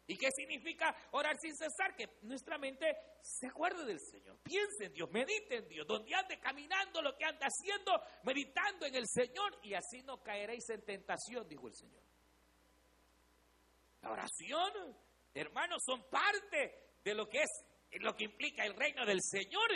[0.06, 1.94] ¿Y qué significa orar sin cesar?
[1.96, 6.38] Que nuestra mente se acuerde del Señor, piense en Dios, medite en Dios, donde ande
[6.38, 7.92] caminando lo que anda haciendo,
[8.22, 12.02] meditando en el Señor, y así no caeréis en tentación, dijo el Señor.
[14.02, 14.94] La oración,
[15.32, 17.64] hermanos, son parte de lo que es
[18.00, 19.70] lo que implica el reino del Señor.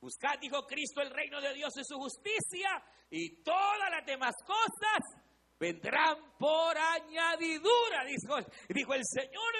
[0.00, 5.19] Buscad, dijo Cristo, el reino de Dios y su justicia, y todas las demás cosas
[5.60, 8.36] vendrán por añadidura, dijo,
[8.68, 9.54] dijo el Señor.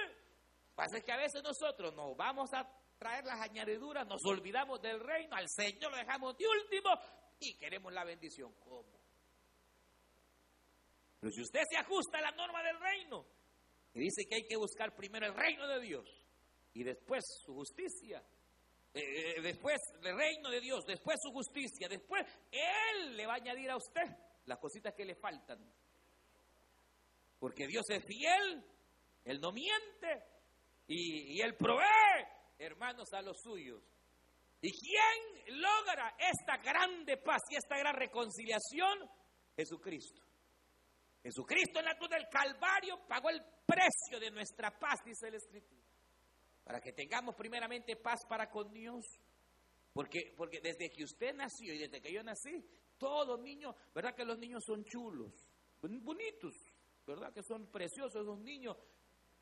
[0.75, 2.67] Pasa es que a veces nosotros nos vamos a
[2.99, 6.91] traer las añadiduras, nos olvidamos del reino, al Señor lo dejamos de último
[7.39, 8.55] y queremos la bendición.
[8.61, 8.99] ¿Cómo?
[11.21, 13.27] Pero si usted se ajusta a la norma del reino
[13.93, 16.09] y dice que hay que buscar primero el reino de Dios
[16.73, 18.25] y después su justicia,
[18.95, 23.37] eh, eh, después el reino de Dios, después su justicia, después Él le va a
[23.37, 24.07] añadir a usted
[24.47, 25.59] las cositas que le faltan.
[27.41, 28.65] Porque Dios es fiel,
[29.25, 30.23] Él no miente
[30.87, 32.27] y, Él provee,
[32.59, 33.83] hermanos, a los suyos.
[34.61, 39.11] ¿Y quién logra esta grande paz y esta gran reconciliación?
[39.57, 40.23] Jesucristo.
[41.23, 45.83] Jesucristo en la cruz del Calvario pagó el precio de nuestra paz, dice la Escritura.
[46.63, 49.05] Para que tengamos primeramente paz para con Dios.
[49.95, 52.63] Porque, porque desde que usted nació y desde que yo nací,
[52.99, 55.33] todos niños, ¿verdad que los niños son chulos?
[55.81, 56.55] Bonitos,
[57.07, 58.77] ¿verdad que son preciosos los niños?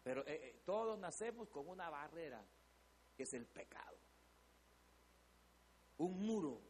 [0.02, 2.44] Pero eh, eh, todos nacemos con una barrera,
[3.16, 3.98] que es el pecado.
[5.98, 6.62] Un muro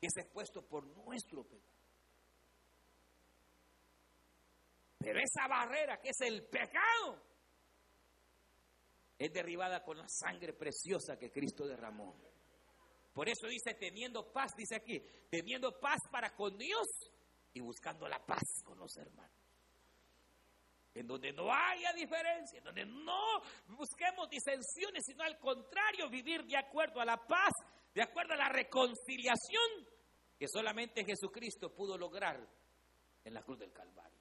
[0.00, 1.72] que es expuesto por nuestro pecado.
[4.98, 7.22] Pero esa barrera que es el pecado
[9.18, 12.16] es derribada con la sangre preciosa que Cristo derramó.
[13.12, 15.00] Por eso dice, teniendo paz, dice aquí,
[15.30, 16.86] teniendo paz para con Dios
[17.52, 19.41] y buscando la paz con los hermanos.
[20.94, 26.56] En donde no haya diferencia, en donde no busquemos disensiones, sino al contrario, vivir de
[26.56, 27.52] acuerdo a la paz,
[27.94, 29.86] de acuerdo a la reconciliación
[30.38, 32.38] que solamente Jesucristo pudo lograr
[33.24, 34.18] en la cruz del Calvario.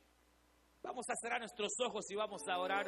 [0.82, 2.88] Vamos a cerrar nuestros ojos y vamos a orar.